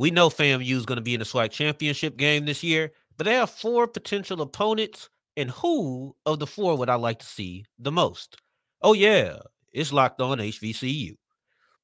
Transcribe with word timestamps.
We 0.00 0.10
know 0.10 0.30
FAMU 0.30 0.76
is 0.76 0.86
going 0.86 0.96
to 0.96 1.02
be 1.02 1.12
in 1.12 1.18
the 1.18 1.26
SWAC 1.26 1.50
championship 1.50 2.16
game 2.16 2.46
this 2.46 2.62
year, 2.62 2.92
but 3.18 3.24
they 3.24 3.34
have 3.34 3.50
four 3.50 3.86
potential 3.86 4.40
opponents. 4.40 5.10
And 5.36 5.50
who 5.50 6.16
of 6.24 6.38
the 6.38 6.46
four 6.46 6.78
would 6.78 6.88
I 6.88 6.94
like 6.94 7.18
to 7.18 7.26
see 7.26 7.66
the 7.78 7.92
most? 7.92 8.38
Oh, 8.80 8.94
yeah, 8.94 9.36
it's 9.74 9.92
locked 9.92 10.22
on 10.22 10.38
HBCU. 10.38 11.16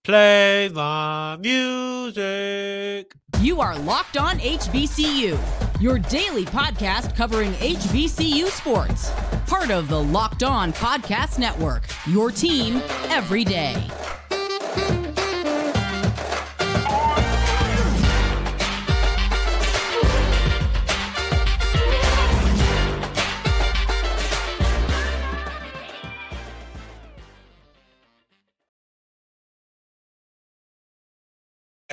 Play 0.02 0.70
my 0.72 1.36
music. 1.36 3.12
You 3.42 3.60
are 3.60 3.78
Locked 3.80 4.16
On 4.16 4.38
HBCU, 4.38 5.38
your 5.78 5.98
daily 5.98 6.46
podcast 6.46 7.14
covering 7.14 7.52
HBCU 7.52 8.46
sports. 8.46 9.10
Part 9.46 9.70
of 9.70 9.88
the 9.88 10.02
Locked 10.02 10.42
On 10.42 10.72
Podcast 10.72 11.38
Network, 11.38 11.86
your 12.06 12.30
team 12.30 12.76
every 13.10 13.44
day. 13.44 13.86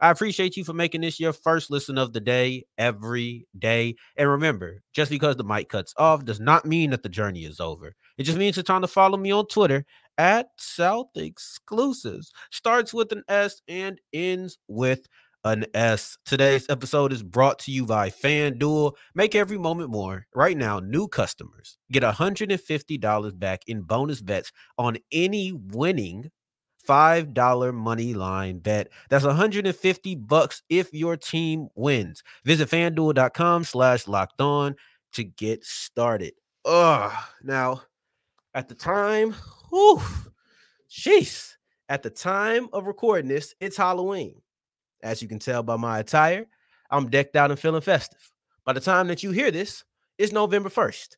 I 0.00 0.10
appreciate 0.10 0.56
you 0.56 0.64
for 0.64 0.72
making 0.72 1.02
this 1.02 1.20
your 1.20 1.32
first 1.32 1.70
listen 1.70 1.98
of 1.98 2.12
the 2.12 2.20
day 2.20 2.64
every 2.78 3.46
day. 3.58 3.96
And 4.16 4.28
remember, 4.28 4.82
just 4.94 5.10
because 5.10 5.36
the 5.36 5.44
mic 5.44 5.68
cuts 5.68 5.92
off 5.98 6.24
does 6.24 6.40
not 6.40 6.64
mean 6.64 6.90
that 6.90 7.02
the 7.02 7.08
journey 7.08 7.44
is 7.44 7.60
over. 7.60 7.94
It 8.16 8.22
just 8.22 8.38
means 8.38 8.56
it's 8.56 8.66
time 8.66 8.82
to 8.82 8.88
follow 8.88 9.18
me 9.18 9.30
on 9.30 9.46
Twitter 9.46 9.84
at 10.16 10.48
South 10.56 11.08
Exclusives. 11.16 12.32
Starts 12.50 12.94
with 12.94 13.12
an 13.12 13.24
S 13.28 13.60
and 13.68 14.00
ends 14.12 14.58
with 14.68 15.06
an 15.44 15.66
S. 15.74 16.16
Today's 16.24 16.66
episode 16.68 17.12
is 17.12 17.22
brought 17.22 17.58
to 17.60 17.72
you 17.72 17.86
by 17.86 18.10
FanDuel. 18.10 18.92
Make 19.14 19.34
every 19.34 19.58
moment 19.58 19.90
more. 19.90 20.26
Right 20.34 20.56
now, 20.56 20.80
new 20.80 21.08
customers 21.08 21.78
get 21.90 22.02
$150 22.02 23.38
back 23.38 23.60
in 23.66 23.82
bonus 23.82 24.20
bets 24.20 24.52
on 24.78 24.98
any 25.12 25.52
winning 25.52 26.30
$5 26.90 27.72
money 27.72 28.14
line 28.14 28.58
bet. 28.58 28.88
That's 29.10 29.24
150 29.24 30.14
bucks 30.16 30.62
if 30.68 30.92
your 30.92 31.16
team 31.16 31.68
wins. 31.76 32.24
Visit 32.44 32.68
fanduel.com 32.68 33.62
slash 33.62 34.08
locked 34.08 34.40
on 34.40 34.74
to 35.12 35.22
get 35.22 35.64
started. 35.64 36.32
Ugh. 36.64 37.12
Now, 37.44 37.82
at 38.54 38.68
the 38.68 38.74
time, 38.74 39.36
whew, 39.70 40.00
jeez, 40.90 41.52
at 41.88 42.02
the 42.02 42.10
time 42.10 42.68
of 42.72 42.88
recording 42.88 43.28
this, 43.28 43.54
it's 43.60 43.76
Halloween. 43.76 44.42
As 45.04 45.22
you 45.22 45.28
can 45.28 45.38
tell 45.38 45.62
by 45.62 45.76
my 45.76 46.00
attire, 46.00 46.46
I'm 46.90 47.08
decked 47.08 47.36
out 47.36 47.52
and 47.52 47.60
feeling 47.60 47.82
festive. 47.82 48.32
By 48.64 48.72
the 48.72 48.80
time 48.80 49.06
that 49.06 49.22
you 49.22 49.30
hear 49.30 49.52
this, 49.52 49.84
it's 50.18 50.32
November 50.32 50.68
1st. 50.68 51.10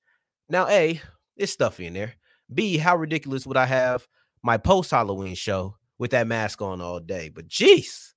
Now, 0.51 0.69
A, 0.69 1.01
it's 1.35 1.53
stuffy 1.53 1.87
in 1.87 1.95
there. 1.95 2.13
B, 2.53 2.77
how 2.77 2.97
ridiculous 2.97 3.47
would 3.47 3.57
I 3.57 3.65
have 3.65 4.07
my 4.43 4.57
post 4.57 4.91
Halloween 4.91 5.35
show 5.35 5.77
with 5.99 6.11
that 6.11 6.27
mask 6.27 6.61
on 6.63 6.81
all 6.81 7.01
day. 7.01 7.29
But 7.29 7.49
jeez, 7.49 8.13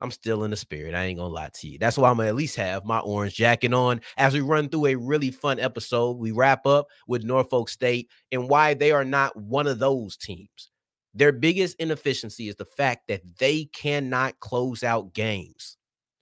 I'm 0.00 0.10
still 0.10 0.44
in 0.44 0.50
the 0.50 0.56
spirit. 0.56 0.94
I 0.94 1.04
ain't 1.04 1.18
gonna 1.18 1.34
lie 1.34 1.50
to 1.52 1.68
you. 1.68 1.78
That's 1.78 1.98
why 1.98 2.10
I'm 2.10 2.16
gonna 2.16 2.28
at 2.28 2.36
least 2.36 2.56
have 2.56 2.84
my 2.84 3.00
orange 3.00 3.34
jacket 3.34 3.74
on 3.74 4.00
as 4.16 4.34
we 4.34 4.40
run 4.40 4.68
through 4.68 4.86
a 4.86 4.94
really 4.94 5.30
fun 5.30 5.58
episode. 5.58 6.18
We 6.18 6.30
wrap 6.30 6.66
up 6.66 6.86
with 7.08 7.24
Norfolk 7.24 7.68
State 7.68 8.10
and 8.30 8.48
why 8.48 8.74
they 8.74 8.92
are 8.92 9.04
not 9.04 9.36
one 9.36 9.66
of 9.66 9.78
those 9.78 10.16
teams. 10.16 10.70
Their 11.14 11.32
biggest 11.32 11.76
inefficiency 11.80 12.48
is 12.48 12.54
the 12.54 12.64
fact 12.64 13.08
that 13.08 13.22
they 13.38 13.64
cannot 13.64 14.38
close 14.38 14.84
out 14.84 15.12
games. 15.12 15.76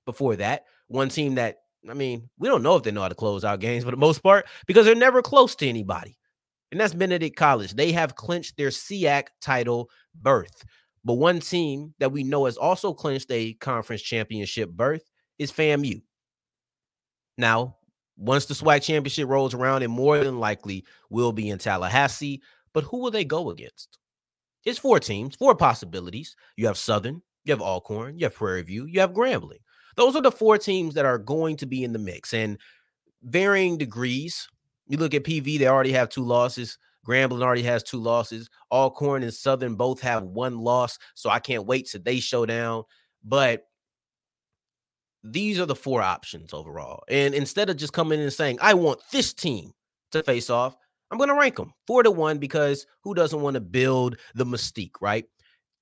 Before 0.06 0.36
that, 0.36 0.64
one 0.86 1.08
team 1.08 1.34
that 1.34 1.58
I 1.88 1.94
mean, 1.94 2.30
we 2.38 2.48
don't 2.48 2.62
know 2.62 2.76
if 2.76 2.82
they 2.82 2.90
know 2.90 3.02
how 3.02 3.08
to 3.08 3.14
close 3.14 3.44
out 3.44 3.60
games 3.60 3.84
for 3.84 3.90
the 3.90 3.96
most 3.96 4.22
part 4.22 4.46
because 4.66 4.86
they're 4.86 4.94
never 4.94 5.22
close 5.22 5.54
to 5.56 5.68
anybody 5.68 6.16
and 6.76 6.80
that's 6.82 6.92
Benedict 6.92 7.36
College. 7.36 7.72
They 7.72 7.90
have 7.92 8.16
clinched 8.16 8.58
their 8.58 8.68
SIAC 8.68 9.28
title 9.40 9.88
berth. 10.14 10.62
But 11.06 11.14
one 11.14 11.40
team 11.40 11.94
that 12.00 12.12
we 12.12 12.22
know 12.22 12.44
has 12.44 12.58
also 12.58 12.92
clinched 12.92 13.30
a 13.30 13.54
conference 13.54 14.02
championship 14.02 14.68
berth 14.72 15.10
is 15.38 15.50
FAMU. 15.50 16.02
Now, 17.38 17.78
once 18.18 18.44
the 18.44 18.52
SWAC 18.52 18.82
championship 18.82 19.26
rolls 19.26 19.54
around, 19.54 19.84
and 19.84 19.92
more 19.92 20.18
than 20.22 20.38
likely 20.38 20.84
will 21.08 21.32
be 21.32 21.48
in 21.48 21.56
Tallahassee, 21.56 22.42
but 22.74 22.84
who 22.84 22.98
will 22.98 23.10
they 23.10 23.24
go 23.24 23.48
against? 23.48 23.98
It's 24.66 24.78
four 24.78 25.00
teams, 25.00 25.34
four 25.34 25.54
possibilities. 25.54 26.36
You 26.58 26.66
have 26.66 26.76
Southern, 26.76 27.22
you 27.46 27.54
have 27.54 27.62
Alcorn, 27.62 28.18
you 28.18 28.26
have 28.26 28.34
Prairie 28.34 28.60
View, 28.60 28.84
you 28.84 29.00
have 29.00 29.14
Grambling. 29.14 29.60
Those 29.96 30.14
are 30.14 30.20
the 30.20 30.30
four 30.30 30.58
teams 30.58 30.92
that 30.92 31.06
are 31.06 31.16
going 31.16 31.56
to 31.56 31.64
be 31.64 31.84
in 31.84 31.94
the 31.94 31.98
mix. 31.98 32.34
And 32.34 32.58
varying 33.22 33.78
degrees, 33.78 34.46
you 34.88 34.98
look 34.98 35.14
at 35.14 35.24
PV, 35.24 35.58
they 35.58 35.68
already 35.68 35.92
have 35.92 36.08
two 36.08 36.22
losses. 36.22 36.78
Grambling 37.06 37.42
already 37.42 37.62
has 37.62 37.82
two 37.82 38.00
losses. 38.00 38.48
Alcorn 38.72 39.22
and 39.22 39.32
Southern 39.32 39.76
both 39.76 40.00
have 40.00 40.24
one 40.24 40.58
loss. 40.58 40.98
So 41.14 41.30
I 41.30 41.38
can't 41.38 41.66
wait 41.66 41.86
to 41.88 41.98
they 41.98 42.18
show 42.18 42.46
down. 42.46 42.84
But 43.24 43.64
these 45.22 45.58
are 45.58 45.66
the 45.66 45.74
four 45.74 46.02
options 46.02 46.52
overall. 46.52 47.02
And 47.08 47.34
instead 47.34 47.70
of 47.70 47.76
just 47.76 47.92
coming 47.92 48.18
in 48.18 48.24
and 48.24 48.32
saying, 48.32 48.58
I 48.60 48.74
want 48.74 49.00
this 49.12 49.32
team 49.32 49.72
to 50.12 50.22
face 50.22 50.50
off, 50.50 50.76
I'm 51.10 51.18
going 51.18 51.28
to 51.28 51.34
rank 51.34 51.56
them 51.56 51.72
four 51.86 52.02
to 52.02 52.10
one 52.10 52.38
because 52.38 52.86
who 53.02 53.14
doesn't 53.14 53.40
want 53.40 53.54
to 53.54 53.60
build 53.60 54.16
the 54.34 54.44
mystique, 54.44 55.00
right? 55.00 55.24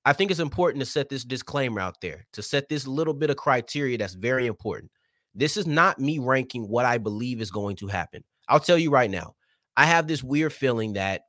I 0.05 0.13
think 0.13 0.29
it's 0.29 0.39
important 0.39 0.81
to 0.81 0.89
set 0.89 1.09
this 1.09 1.23
disclaimer 1.23 1.79
out 1.79 1.99
there, 1.99 2.27
to 2.33 2.43
set 2.43 2.69
this 2.69 2.85
little 2.85 3.13
bit 3.13 3.31
of 3.31 3.37
criteria 3.37 3.97
that's 3.97 4.13
very 4.13 4.45
important. 4.45 4.91
This 5.33 5.57
is 5.57 5.65
not 5.65 5.99
me 5.99 6.19
ranking 6.19 6.67
what 6.69 6.85
I 6.85 6.99
believe 6.99 7.41
is 7.41 7.49
going 7.49 7.75
to 7.77 7.87
happen. 7.87 8.23
I'll 8.47 8.59
tell 8.59 8.77
you 8.77 8.91
right 8.91 9.09
now, 9.09 9.35
I 9.77 9.85
have 9.85 10.07
this 10.07 10.23
weird 10.23 10.53
feeling 10.53 10.93
that 10.93 11.23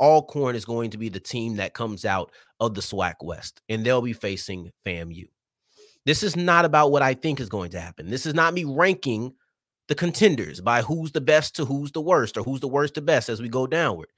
Alcorn 0.00 0.56
is 0.56 0.64
going 0.64 0.90
to 0.90 0.98
be 0.98 1.08
the 1.08 1.20
team 1.20 1.56
that 1.56 1.74
comes 1.74 2.04
out 2.04 2.32
of 2.60 2.74
the 2.74 2.80
SWAC 2.80 3.14
West, 3.22 3.60
and 3.68 3.84
they'll 3.84 4.02
be 4.02 4.12
facing 4.12 4.70
FAMU. 4.86 5.26
This 6.06 6.22
is 6.22 6.36
not 6.36 6.64
about 6.64 6.90
what 6.90 7.02
I 7.02 7.14
think 7.14 7.40
is 7.40 7.48
going 7.48 7.70
to 7.70 7.80
happen. 7.80 8.10
This 8.10 8.26
is 8.26 8.34
not 8.34 8.54
me 8.54 8.64
ranking 8.64 9.32
the 9.88 9.94
contenders 9.94 10.60
by 10.60 10.82
who's 10.82 11.12
the 11.12 11.20
best 11.20 11.56
to 11.56 11.64
who's 11.64 11.92
the 11.92 12.00
worst 12.00 12.36
or 12.36 12.42
who's 12.42 12.60
the 12.60 12.68
worst 12.68 12.94
to 12.94 13.02
best 13.02 13.28
as 13.28 13.40
we 13.40 13.48
go 13.48 13.66
downward. 13.66 14.08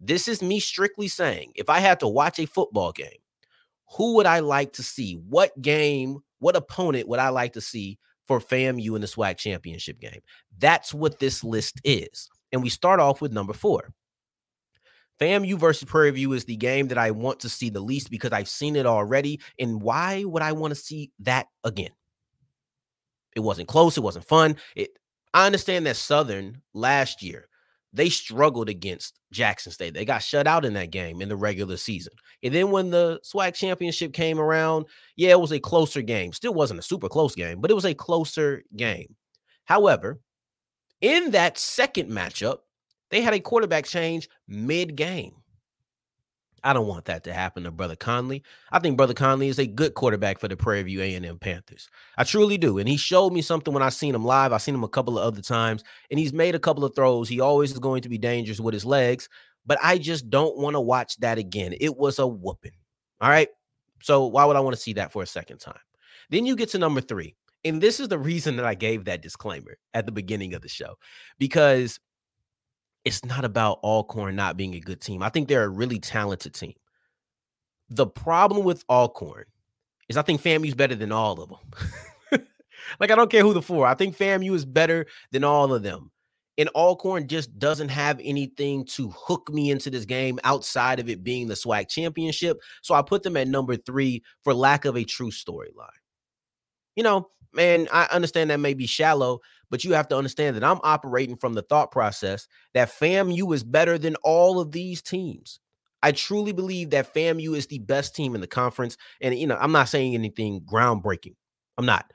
This 0.00 0.28
is 0.28 0.42
me 0.42 0.60
strictly 0.60 1.08
saying 1.08 1.52
if 1.54 1.68
I 1.68 1.78
had 1.80 2.00
to 2.00 2.08
watch 2.08 2.38
a 2.38 2.46
football 2.46 2.92
game, 2.92 3.18
who 3.96 4.14
would 4.16 4.26
I 4.26 4.40
like 4.40 4.72
to 4.74 4.82
see? 4.82 5.14
What 5.14 5.60
game, 5.60 6.20
what 6.38 6.56
opponent 6.56 7.08
would 7.08 7.18
I 7.18 7.28
like 7.28 7.52
to 7.54 7.60
see 7.60 7.98
for 8.30 8.38
FAMU 8.38 8.94
in 8.94 9.00
the 9.00 9.08
SWAC 9.08 9.38
championship 9.38 9.98
game. 9.98 10.20
That's 10.56 10.94
what 10.94 11.18
this 11.18 11.42
list 11.42 11.80
is. 11.82 12.30
And 12.52 12.62
we 12.62 12.68
start 12.68 13.00
off 13.00 13.20
with 13.20 13.32
number 13.32 13.52
four. 13.52 13.92
FAMU 15.20 15.58
versus 15.58 15.82
Prairie 15.82 16.12
View 16.12 16.32
is 16.34 16.44
the 16.44 16.54
game 16.54 16.86
that 16.88 16.96
I 16.96 17.10
want 17.10 17.40
to 17.40 17.48
see 17.48 17.70
the 17.70 17.80
least 17.80 18.08
because 18.08 18.30
I've 18.30 18.48
seen 18.48 18.76
it 18.76 18.86
already. 18.86 19.40
And 19.58 19.82
why 19.82 20.22
would 20.22 20.44
I 20.44 20.52
want 20.52 20.70
to 20.70 20.80
see 20.80 21.10
that 21.18 21.48
again? 21.64 21.90
It 23.34 23.40
wasn't 23.40 23.66
close. 23.66 23.96
It 23.96 24.04
wasn't 24.04 24.28
fun. 24.28 24.54
It. 24.76 24.90
I 25.34 25.46
understand 25.46 25.86
that 25.86 25.96
Southern 25.96 26.62
last 26.72 27.24
year 27.24 27.48
they 27.92 28.08
struggled 28.08 28.68
against 28.68 29.18
Jackson 29.32 29.72
State. 29.72 29.94
They 29.94 30.04
got 30.04 30.22
shut 30.22 30.46
out 30.46 30.64
in 30.64 30.74
that 30.74 30.90
game 30.90 31.20
in 31.20 31.28
the 31.28 31.36
regular 31.36 31.76
season. 31.76 32.12
And 32.42 32.54
then 32.54 32.70
when 32.70 32.90
the 32.90 33.20
SWAC 33.24 33.54
championship 33.54 34.12
came 34.12 34.38
around, 34.38 34.86
yeah, 35.16 35.30
it 35.30 35.40
was 35.40 35.52
a 35.52 35.58
closer 35.58 36.02
game. 36.02 36.32
Still 36.32 36.54
wasn't 36.54 36.80
a 36.80 36.84
super 36.84 37.08
close 37.08 37.34
game, 37.34 37.60
but 37.60 37.70
it 37.70 37.74
was 37.74 37.84
a 37.84 37.94
closer 37.94 38.62
game. 38.76 39.16
However, 39.64 40.20
in 41.00 41.32
that 41.32 41.58
second 41.58 42.10
matchup, 42.10 42.58
they 43.10 43.22
had 43.22 43.34
a 43.34 43.40
quarterback 43.40 43.86
change 43.86 44.28
mid 44.46 44.94
game. 44.94 45.34
I 46.62 46.72
don't 46.72 46.86
want 46.86 47.06
that 47.06 47.24
to 47.24 47.32
happen 47.32 47.64
to 47.64 47.70
Brother 47.70 47.96
Connley. 47.96 48.42
I 48.70 48.78
think 48.78 48.96
Brother 48.96 49.14
Connley 49.14 49.48
is 49.48 49.58
a 49.58 49.66
good 49.66 49.94
quarterback 49.94 50.38
for 50.38 50.48
the 50.48 50.56
Prairie 50.56 50.82
View 50.82 51.00
A&M 51.00 51.38
Panthers. 51.38 51.88
I 52.18 52.24
truly 52.24 52.58
do. 52.58 52.78
And 52.78 52.88
he 52.88 52.96
showed 52.96 53.32
me 53.32 53.42
something 53.42 53.72
when 53.72 53.82
I 53.82 53.88
seen 53.88 54.14
him 54.14 54.24
live. 54.24 54.52
I 54.52 54.58
seen 54.58 54.74
him 54.74 54.84
a 54.84 54.88
couple 54.88 55.18
of 55.18 55.24
other 55.24 55.42
times, 55.42 55.84
and 56.10 56.18
he's 56.18 56.32
made 56.32 56.54
a 56.54 56.60
couple 56.60 56.84
of 56.84 56.94
throws. 56.94 57.28
He 57.28 57.40
always 57.40 57.72
is 57.72 57.78
going 57.78 58.02
to 58.02 58.08
be 58.08 58.18
dangerous 58.18 58.60
with 58.60 58.74
his 58.74 58.84
legs, 58.84 59.28
but 59.66 59.78
I 59.82 59.98
just 59.98 60.30
don't 60.30 60.58
want 60.58 60.74
to 60.74 60.80
watch 60.80 61.16
that 61.18 61.38
again. 61.38 61.74
It 61.80 61.96
was 61.96 62.18
a 62.18 62.26
whooping. 62.26 62.72
All 63.20 63.30
right. 63.30 63.48
So 64.02 64.26
why 64.26 64.44
would 64.44 64.56
I 64.56 64.60
want 64.60 64.74
to 64.76 64.82
see 64.82 64.94
that 64.94 65.12
for 65.12 65.22
a 65.22 65.26
second 65.26 65.58
time? 65.58 65.80
Then 66.30 66.46
you 66.46 66.56
get 66.56 66.70
to 66.70 66.78
number 66.78 67.00
three. 67.00 67.36
And 67.64 67.80
this 67.80 68.00
is 68.00 68.08
the 68.08 68.18
reason 68.18 68.56
that 68.56 68.64
I 68.64 68.74
gave 68.74 69.04
that 69.04 69.20
disclaimer 69.20 69.76
at 69.92 70.06
the 70.06 70.12
beginning 70.12 70.54
of 70.54 70.62
the 70.62 70.68
show 70.68 70.96
because 71.38 72.00
it's 73.04 73.24
not 73.24 73.44
about 73.44 73.80
Alcorn 73.82 74.36
not 74.36 74.56
being 74.56 74.74
a 74.74 74.80
good 74.80 75.00
team. 75.00 75.22
I 75.22 75.28
think 75.28 75.48
they're 75.48 75.64
a 75.64 75.68
really 75.68 75.98
talented 75.98 76.54
team. 76.54 76.74
The 77.88 78.06
problem 78.06 78.64
with 78.64 78.84
Alcorn 78.88 79.46
is 80.08 80.16
I 80.16 80.22
think 80.22 80.42
FAMU's 80.42 80.74
better 80.74 80.94
than 80.94 81.12
all 81.12 81.40
of 81.40 81.48
them. 81.48 82.42
like 83.00 83.10
I 83.10 83.14
don't 83.14 83.30
care 83.30 83.42
who 83.42 83.54
the 83.54 83.62
four. 83.62 83.86
I 83.86 83.94
think 83.94 84.16
FAMU 84.16 84.54
is 84.54 84.64
better 84.64 85.06
than 85.32 85.44
all 85.44 85.72
of 85.72 85.82
them. 85.82 86.10
And 86.58 86.68
Alcorn 86.74 87.26
just 87.26 87.58
doesn't 87.58 87.88
have 87.88 88.20
anything 88.22 88.84
to 88.86 89.08
hook 89.16 89.50
me 89.50 89.70
into 89.70 89.88
this 89.88 90.04
game 90.04 90.38
outside 90.44 91.00
of 91.00 91.08
it 91.08 91.24
being 91.24 91.48
the 91.48 91.54
SWAC 91.54 91.88
championship. 91.88 92.58
So 92.82 92.94
I 92.94 93.00
put 93.00 93.22
them 93.22 93.36
at 93.36 93.48
number 93.48 93.76
three 93.76 94.22
for 94.44 94.52
lack 94.52 94.84
of 94.84 94.96
a 94.96 95.04
true 95.04 95.30
storyline. 95.30 95.88
You 96.96 97.04
know, 97.04 97.30
man, 97.52 97.88
I 97.92 98.08
understand 98.10 98.50
that 98.50 98.60
may 98.60 98.74
be 98.74 98.86
shallow, 98.86 99.40
but 99.70 99.84
you 99.84 99.92
have 99.92 100.08
to 100.08 100.16
understand 100.16 100.56
that 100.56 100.64
I'm 100.64 100.80
operating 100.82 101.36
from 101.36 101.54
the 101.54 101.62
thought 101.62 101.90
process 101.90 102.48
that 102.74 102.90
FAMU 102.90 103.54
is 103.54 103.62
better 103.62 103.98
than 103.98 104.16
all 104.16 104.60
of 104.60 104.72
these 104.72 105.02
teams. 105.02 105.60
I 106.02 106.12
truly 106.12 106.52
believe 106.52 106.90
that 106.90 107.12
FAMU 107.12 107.56
is 107.56 107.66
the 107.66 107.78
best 107.80 108.14
team 108.14 108.34
in 108.34 108.40
the 108.40 108.46
conference. 108.46 108.96
And, 109.20 109.38
you 109.38 109.46
know, 109.46 109.58
I'm 109.60 109.72
not 109.72 109.88
saying 109.88 110.14
anything 110.14 110.62
groundbreaking. 110.62 111.34
I'm 111.76 111.86
not. 111.86 112.10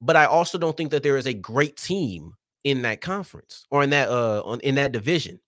But 0.00 0.16
I 0.16 0.26
also 0.26 0.58
don't 0.58 0.76
think 0.76 0.90
that 0.90 1.02
there 1.02 1.16
is 1.16 1.26
a 1.26 1.34
great 1.34 1.76
team 1.76 2.34
in 2.64 2.82
that 2.82 3.00
conference 3.00 3.66
or 3.70 3.82
in 3.82 3.90
that 3.90 4.08
uh 4.08 4.42
on, 4.44 4.60
in 4.60 4.74
that 4.74 4.92
division. 4.92 5.40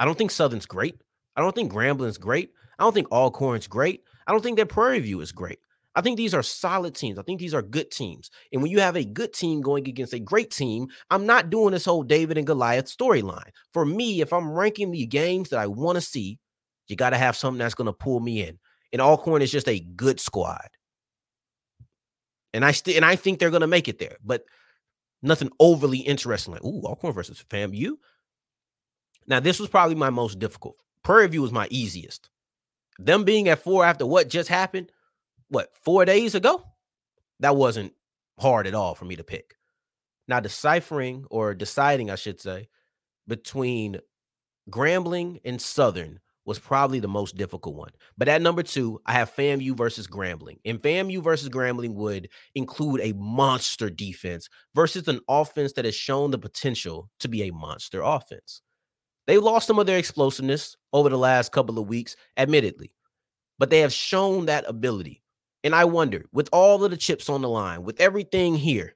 I 0.00 0.04
don't 0.04 0.18
think 0.18 0.30
Southern's 0.30 0.66
great. 0.66 1.00
I 1.36 1.42
don't 1.42 1.54
think 1.54 1.72
Grambling's 1.72 2.18
great. 2.18 2.50
I 2.78 2.82
don't 2.82 2.92
think 2.92 3.10
Alcorn's 3.10 3.66
great. 3.66 4.02
I 4.26 4.32
don't 4.32 4.42
think 4.42 4.58
that 4.58 4.68
Prairie 4.68 5.00
View 5.00 5.20
is 5.20 5.32
great. 5.32 5.58
I 5.96 6.02
think 6.02 6.18
these 6.18 6.34
are 6.34 6.42
solid 6.42 6.94
teams. 6.94 7.18
I 7.18 7.22
think 7.22 7.40
these 7.40 7.54
are 7.54 7.62
good 7.62 7.90
teams. 7.90 8.30
And 8.52 8.60
when 8.60 8.70
you 8.70 8.80
have 8.80 8.96
a 8.96 9.04
good 9.04 9.32
team 9.32 9.62
going 9.62 9.88
against 9.88 10.12
a 10.12 10.18
great 10.18 10.50
team, 10.50 10.88
I'm 11.10 11.24
not 11.24 11.48
doing 11.48 11.72
this 11.72 11.86
whole 11.86 12.02
David 12.02 12.36
and 12.36 12.46
Goliath 12.46 12.84
storyline. 12.84 13.48
For 13.72 13.86
me, 13.86 14.20
if 14.20 14.30
I'm 14.30 14.50
ranking 14.52 14.90
the 14.90 15.06
games 15.06 15.48
that 15.48 15.58
I 15.58 15.66
want 15.66 15.96
to 15.96 16.02
see, 16.02 16.38
you 16.86 16.96
got 16.96 17.10
to 17.10 17.18
have 17.18 17.34
something 17.34 17.58
that's 17.58 17.74
going 17.74 17.86
to 17.86 17.94
pull 17.94 18.20
me 18.20 18.42
in. 18.42 18.58
And 18.92 19.00
Alcorn 19.00 19.40
is 19.40 19.50
just 19.50 19.68
a 19.68 19.80
good 19.80 20.20
squad. 20.20 20.68
And 22.52 22.64
I 22.64 22.74
and 22.94 23.04
I 23.04 23.16
think 23.16 23.38
they're 23.38 23.50
going 23.50 23.62
to 23.62 23.66
make 23.66 23.88
it 23.88 23.98
there, 23.98 24.16
but 24.24 24.44
nothing 25.22 25.50
overly 25.58 25.98
interesting 25.98 26.52
like, 26.52 26.64
ooh, 26.64 26.82
Alcorn 26.82 27.14
versus 27.14 27.42
FAMU. 27.50 27.92
Now, 29.26 29.40
this 29.40 29.58
was 29.58 29.68
probably 29.68 29.96
my 29.96 30.10
most 30.10 30.38
difficult. 30.38 30.76
Prairie 31.02 31.28
View 31.28 31.42
was 31.42 31.52
my 31.52 31.66
easiest. 31.70 32.28
Them 32.98 33.24
being 33.24 33.48
at 33.48 33.62
four 33.62 33.84
after 33.84 34.06
what 34.06 34.28
just 34.28 34.48
happened, 34.48 34.92
what, 35.48 35.70
four 35.84 36.04
days 36.04 36.34
ago? 36.34 36.62
That 37.40 37.56
wasn't 37.56 37.92
hard 38.38 38.66
at 38.66 38.74
all 38.74 38.94
for 38.94 39.04
me 39.04 39.16
to 39.16 39.24
pick. 39.24 39.54
Now, 40.28 40.40
deciphering 40.40 41.24
or 41.30 41.54
deciding, 41.54 42.10
I 42.10 42.16
should 42.16 42.40
say, 42.40 42.68
between 43.28 43.98
Grambling 44.70 45.40
and 45.44 45.60
Southern 45.60 46.20
was 46.44 46.58
probably 46.58 47.00
the 47.00 47.08
most 47.08 47.36
difficult 47.36 47.74
one. 47.74 47.90
But 48.16 48.28
at 48.28 48.40
number 48.40 48.62
two, 48.62 49.00
I 49.04 49.12
have 49.12 49.34
FAMU 49.34 49.76
versus 49.76 50.06
Grambling. 50.06 50.58
And 50.64 50.80
FAMU 50.80 51.22
versus 51.22 51.48
Grambling 51.48 51.94
would 51.94 52.28
include 52.54 53.00
a 53.00 53.12
monster 53.14 53.90
defense 53.90 54.48
versus 54.74 55.08
an 55.08 55.20
offense 55.28 55.72
that 55.72 55.84
has 55.84 55.94
shown 55.94 56.30
the 56.30 56.38
potential 56.38 57.10
to 57.20 57.28
be 57.28 57.42
a 57.42 57.52
monster 57.52 58.00
offense. 58.00 58.62
They 59.26 59.38
lost 59.38 59.66
some 59.66 59.80
of 59.80 59.86
their 59.86 59.98
explosiveness 59.98 60.76
over 60.92 61.08
the 61.08 61.18
last 61.18 61.50
couple 61.50 61.80
of 61.80 61.88
weeks, 61.88 62.14
admittedly, 62.36 62.92
but 63.58 63.70
they 63.70 63.80
have 63.80 63.92
shown 63.92 64.46
that 64.46 64.64
ability. 64.68 65.24
And 65.66 65.74
I 65.74 65.84
wonder, 65.84 66.26
with 66.30 66.48
all 66.52 66.84
of 66.84 66.92
the 66.92 66.96
chips 66.96 67.28
on 67.28 67.42
the 67.42 67.48
line, 67.48 67.82
with 67.82 68.00
everything 68.00 68.54
here, 68.54 68.94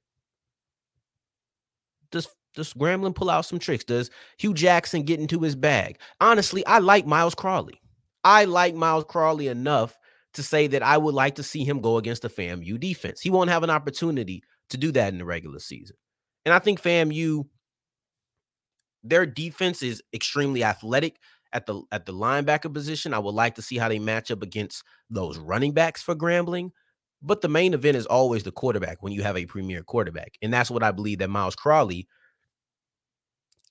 does 2.13 2.29
does 2.55 2.73
Grambling 2.75 3.13
pull 3.13 3.29
out 3.29 3.45
some 3.45 3.59
tricks? 3.59 3.83
Does 3.83 4.09
Hue 4.39 4.55
Jackson 4.55 5.03
get 5.03 5.19
into 5.19 5.41
his 5.41 5.57
bag? 5.57 5.99
Honestly, 6.21 6.65
I 6.67 6.79
like 6.79 7.07
Myles 7.07 7.35
Crowley. 7.35 7.81
I 8.23 8.45
like 8.45 8.77
Myles 8.77 9.05
Crowley 9.09 9.49
enough 9.49 9.99
to 10.35 10.45
say 10.45 10.69
that 10.69 10.85
I 10.85 10.97
would 10.97 11.13
like 11.13 11.35
to 11.35 11.43
see 11.43 11.65
him 11.65 11.81
go 11.81 11.97
against 11.97 12.23
the 12.23 12.29
FAMU 12.29 12.79
defense. 12.79 13.21
He 13.21 13.31
won't 13.31 13.51
have 13.51 13.65
an 13.65 13.71
opportunity 13.71 14.45
to 14.69 14.77
do 14.77 14.93
that 14.93 15.13
in 15.13 15.19
the 15.19 15.25
regular 15.25 15.59
season. 15.59 15.97
And 16.45 16.55
I 16.55 16.61
think 16.61 16.81
FAMU, 16.81 17.47
their 19.03 19.27
defense 19.27 19.83
is 19.83 20.05
extremely 20.15 20.63
athletic 20.63 21.17
at 21.53 21.67
the 21.67 21.83
at 21.93 22.07
the 22.07 22.13
linebacker 22.13 22.73
position. 22.73 23.15
I 23.15 23.19
would 23.19 23.35
like 23.35 23.55
to 23.57 23.63
see 23.63 23.79
how 23.79 23.89
they 23.89 23.99
match 23.99 24.31
up 24.31 24.43
against 24.43 24.85
those 25.09 25.39
running 25.39 25.73
backs 25.73 26.03
for 26.03 26.15
Grambling. 26.15 26.71
But 27.23 27.43
the 27.43 27.49
main 27.49 27.75
event 27.75 27.97
is 27.97 28.07
always 28.07 28.45
the 28.45 28.53
quarterback 28.53 29.03
when 29.03 29.13
you 29.13 29.23
have 29.23 29.37
a 29.37 29.47
premier 29.47 29.83
quarterback. 29.83 30.39
And 30.41 30.53
that's 30.53 30.71
what 30.71 30.83
I 30.83 30.91
believe 30.91 31.19
that 31.19 31.29
Myles 31.29 31.55
Crowley 31.55 32.09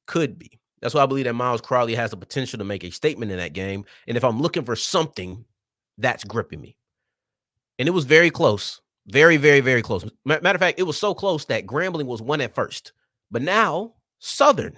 could 0.05 0.37
be. 0.37 0.59
That's 0.81 0.93
why 0.93 1.03
I 1.03 1.07
believe 1.07 1.25
that 1.25 1.33
Myles 1.33 1.61
Crowley 1.61 1.95
has 1.95 2.11
the 2.11 2.17
potential 2.17 2.59
to 2.59 2.65
make 2.65 2.83
a 2.83 2.91
statement 2.91 3.31
in 3.31 3.37
that 3.37 3.53
game. 3.53 3.85
And 4.07 4.15
if 4.15 4.23
I'm 4.23 4.39
looking 4.39 4.65
for 4.65 4.75
something, 4.75 5.45
that's 5.97 6.23
gripping 6.23 6.61
me. 6.61 6.77
And 7.79 7.87
it 7.87 7.91
was 7.91 8.05
very 8.05 8.29
close. 8.29 8.81
Very, 9.07 9.37
very, 9.37 9.61
very 9.61 9.81
close. 9.81 10.05
Matter 10.25 10.47
of 10.49 10.59
fact, 10.59 10.79
it 10.79 10.83
was 10.83 10.97
so 10.97 11.15
close 11.15 11.45
that 11.45 11.65
Grambling 11.65 12.05
was 12.05 12.21
one 12.21 12.41
at 12.41 12.53
first. 12.53 12.93
But 13.31 13.41
now 13.41 13.95
Southern 14.19 14.77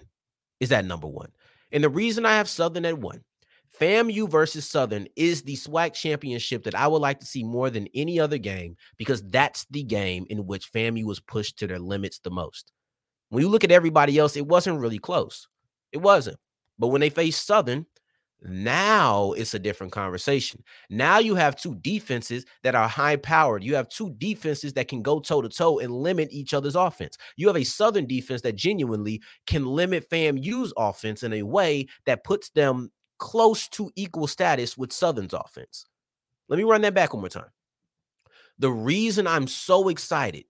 is 0.59 0.71
at 0.71 0.85
number 0.85 1.07
one. 1.07 1.31
And 1.71 1.83
the 1.83 1.89
reason 1.89 2.25
I 2.25 2.35
have 2.35 2.49
Southern 2.49 2.85
at 2.85 2.97
one, 2.97 3.23
FAMU 3.79 4.29
versus 4.29 4.69
Southern 4.69 5.07
is 5.15 5.41
the 5.41 5.55
SWAC 5.55 5.93
championship 5.93 6.63
that 6.63 6.75
I 6.75 6.87
would 6.87 7.01
like 7.01 7.19
to 7.21 7.25
see 7.25 7.43
more 7.43 7.69
than 7.69 7.87
any 7.95 8.19
other 8.19 8.37
game 8.37 8.75
because 8.97 9.23
that's 9.23 9.65
the 9.71 9.83
game 9.83 10.25
in 10.29 10.45
which 10.45 10.71
FAMU 10.71 11.05
was 11.05 11.19
pushed 11.19 11.57
to 11.59 11.67
their 11.67 11.79
limits 11.79 12.19
the 12.19 12.29
most. 12.29 12.71
When 13.29 13.41
you 13.41 13.49
look 13.49 13.63
at 13.63 13.71
everybody 13.71 14.17
else, 14.17 14.35
it 14.35 14.45
wasn't 14.45 14.79
really 14.79 14.99
close. 14.99 15.47
It 15.91 15.99
wasn't. 15.99 16.37
But 16.77 16.87
when 16.87 17.01
they 17.01 17.09
faced 17.09 17.47
Southern, 17.47 17.85
now 18.43 19.33
it's 19.33 19.53
a 19.53 19.59
different 19.59 19.93
conversation. 19.93 20.63
Now 20.89 21.19
you 21.19 21.35
have 21.35 21.55
two 21.55 21.75
defenses 21.75 22.45
that 22.63 22.73
are 22.73 22.87
high 22.87 23.17
powered. 23.17 23.63
You 23.63 23.75
have 23.75 23.87
two 23.87 24.09
defenses 24.17 24.73
that 24.73 24.87
can 24.87 25.03
go 25.03 25.19
toe 25.19 25.41
to 25.41 25.49
toe 25.49 25.79
and 25.79 25.91
limit 25.91 26.29
each 26.31 26.53
other's 26.53 26.75
offense. 26.75 27.17
You 27.35 27.47
have 27.47 27.57
a 27.57 27.63
Southern 27.63 28.07
defense 28.07 28.41
that 28.41 28.55
genuinely 28.55 29.21
can 29.45 29.65
limit 29.65 30.09
FAMU's 30.09 30.73
offense 30.75 31.21
in 31.21 31.33
a 31.33 31.43
way 31.43 31.87
that 32.05 32.23
puts 32.23 32.49
them 32.49 32.89
close 33.19 33.67
to 33.69 33.91
equal 33.95 34.25
status 34.25 34.75
with 34.75 34.91
Southern's 34.91 35.33
offense. 35.33 35.85
Let 36.49 36.57
me 36.57 36.63
run 36.63 36.81
that 36.81 36.95
back 36.95 37.13
one 37.13 37.21
more 37.21 37.29
time. 37.29 37.51
The 38.57 38.71
reason 38.71 39.27
I'm 39.27 39.47
so 39.47 39.89
excited 39.89 40.45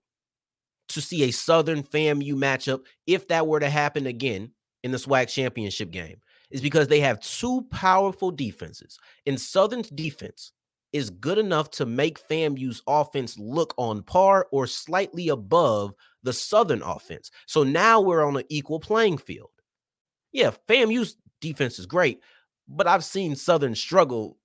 to 0.88 1.00
see 1.00 1.24
a 1.24 1.30
Southern 1.30 1.82
FAMU 1.82 2.32
matchup, 2.34 2.80
if 3.06 3.28
that 3.28 3.46
were 3.46 3.60
to 3.60 3.70
happen 3.70 4.06
again 4.06 4.52
in 4.82 4.92
the 4.92 4.98
SWAC 4.98 5.28
championship 5.28 5.90
game, 5.90 6.16
is 6.52 6.60
because 6.60 6.88
they 6.88 7.00
have 7.00 7.20
two 7.20 7.66
powerful 7.70 8.30
defenses. 8.30 8.98
And 9.26 9.40
Southern's 9.40 9.90
defense 9.90 10.52
is 10.92 11.10
good 11.10 11.38
enough 11.38 11.70
to 11.70 11.86
make 11.86 12.26
FAMU's 12.28 12.82
offense 12.86 13.38
look 13.38 13.74
on 13.78 14.02
par 14.02 14.46
or 14.52 14.66
slightly 14.66 15.30
above 15.30 15.94
the 16.22 16.32
Southern 16.32 16.82
offense. 16.82 17.30
So 17.46 17.64
now 17.64 18.00
we're 18.00 18.24
on 18.24 18.36
an 18.36 18.44
equal 18.50 18.78
playing 18.78 19.18
field. 19.18 19.50
Yeah, 20.32 20.50
FAMU's 20.68 21.16
defense 21.40 21.78
is 21.78 21.86
great, 21.86 22.20
but 22.68 22.86
I've 22.86 23.04
seen 23.04 23.34
Southern 23.34 23.74
struggle 23.74 24.38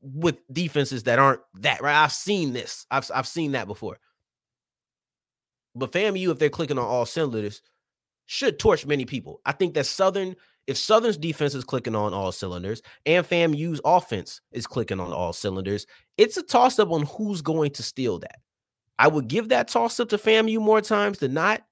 with 0.00 0.36
defenses 0.52 1.02
that 1.04 1.18
aren't 1.18 1.40
that 1.56 1.82
right. 1.82 2.02
I've 2.02 2.12
seen 2.12 2.52
this. 2.52 2.86
I've 2.90 3.10
I've 3.14 3.28
seen 3.28 3.52
that 3.52 3.66
before. 3.66 3.98
But 5.74 5.92
FAMU, 5.92 6.30
if 6.30 6.38
they're 6.38 6.48
clicking 6.48 6.78
on 6.78 6.84
all 6.84 7.06
cylinders, 7.06 7.62
should 8.30 8.60
torch 8.60 8.86
many 8.86 9.04
people. 9.04 9.40
I 9.44 9.50
think 9.50 9.74
that 9.74 9.86
Southern 9.86 10.36
if 10.68 10.76
Southern's 10.76 11.16
defense 11.16 11.52
is 11.56 11.64
clicking 11.64 11.96
on 11.96 12.14
all 12.14 12.30
cylinders 12.30 12.80
and 13.04 13.26
FAMU's 13.26 13.80
offense 13.84 14.40
is 14.52 14.68
clicking 14.68 15.00
on 15.00 15.12
all 15.12 15.32
cylinders, 15.32 15.84
it's 16.16 16.36
a 16.36 16.44
toss 16.44 16.78
up 16.78 16.92
on 16.92 17.06
who's 17.06 17.42
going 17.42 17.72
to 17.72 17.82
steal 17.82 18.20
that. 18.20 18.36
I 19.00 19.08
would 19.08 19.26
give 19.26 19.48
that 19.48 19.66
toss 19.66 19.98
up 19.98 20.10
to 20.10 20.16
FAMU 20.16 20.60
more 20.60 20.80
times 20.80 21.18
than 21.18 21.34
not, 21.34 21.62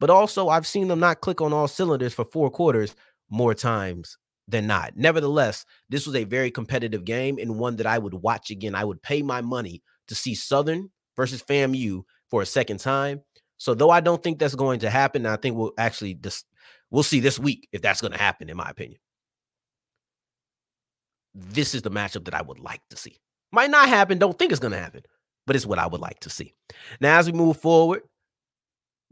but 0.00 0.08
also 0.08 0.48
I've 0.48 0.66
seen 0.66 0.88
them 0.88 1.00
not 1.00 1.20
click 1.20 1.42
on 1.42 1.52
all 1.52 1.68
cylinders 1.68 2.14
for 2.14 2.24
four 2.24 2.48
quarters 2.48 2.96
more 3.28 3.52
times 3.52 4.16
than 4.48 4.66
not. 4.66 4.96
Nevertheless, 4.96 5.66
this 5.90 6.06
was 6.06 6.16
a 6.16 6.24
very 6.24 6.50
competitive 6.50 7.04
game 7.04 7.36
and 7.38 7.58
one 7.58 7.76
that 7.76 7.86
I 7.86 7.98
would 7.98 8.14
watch 8.14 8.50
again. 8.50 8.74
I 8.74 8.86
would 8.86 9.02
pay 9.02 9.20
my 9.20 9.42
money 9.42 9.82
to 10.08 10.14
see 10.14 10.34
Southern 10.34 10.90
versus 11.14 11.42
FAMU 11.42 12.04
for 12.30 12.40
a 12.40 12.46
second 12.46 12.80
time. 12.80 13.20
So 13.58 13.74
though 13.74 13.90
I 13.90 14.00
don't 14.00 14.22
think 14.22 14.38
that's 14.38 14.54
going 14.54 14.80
to 14.80 14.90
happen, 14.90 15.26
I 15.26 15.36
think 15.36 15.56
we'll 15.56 15.72
actually 15.78 16.14
just 16.14 16.46
We'll 16.90 17.02
see 17.02 17.20
this 17.20 17.38
week 17.38 17.68
if 17.72 17.82
that's 17.82 18.00
going 18.00 18.12
to 18.12 18.18
happen, 18.18 18.48
in 18.48 18.56
my 18.56 18.68
opinion. 18.70 19.00
This 21.34 21.74
is 21.74 21.82
the 21.82 21.90
matchup 21.90 22.24
that 22.24 22.34
I 22.34 22.42
would 22.42 22.58
like 22.58 22.80
to 22.90 22.96
see. 22.96 23.18
Might 23.52 23.70
not 23.70 23.88
happen, 23.88 24.18
don't 24.18 24.38
think 24.38 24.52
it's 24.52 24.60
going 24.60 24.72
to 24.72 24.78
happen, 24.78 25.02
but 25.46 25.56
it's 25.56 25.66
what 25.66 25.78
I 25.78 25.86
would 25.86 26.00
like 26.00 26.20
to 26.20 26.30
see. 26.30 26.54
Now, 27.00 27.18
as 27.18 27.26
we 27.26 27.36
move 27.36 27.58
forward, 27.58 28.02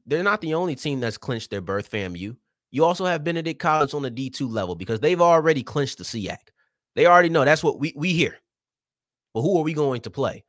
they're 0.06 0.22
not 0.22 0.40
the 0.40 0.54
only 0.54 0.76
team 0.76 1.00
that's 1.00 1.18
clinched 1.18 1.50
their 1.50 1.60
berth, 1.60 1.90
FAMU. 1.90 2.18
You 2.18 2.36
You 2.70 2.84
also 2.84 3.04
have 3.06 3.24
Benedict 3.24 3.60
College 3.60 3.94
on 3.94 4.02
the 4.02 4.10
D2 4.10 4.50
level 4.50 4.74
because 4.74 5.00
they've 5.00 5.20
already 5.20 5.62
clinched 5.62 5.98
the 5.98 6.04
SIAC. 6.04 6.38
They 6.94 7.06
already 7.06 7.28
know 7.28 7.44
that's 7.44 7.64
what 7.64 7.80
we, 7.80 7.92
we 7.96 8.12
hear. 8.12 8.38
But 9.32 9.42
who 9.42 9.58
are 9.58 9.64
we 9.64 9.72
going 9.72 10.02
to 10.02 10.10
play? 10.10 10.44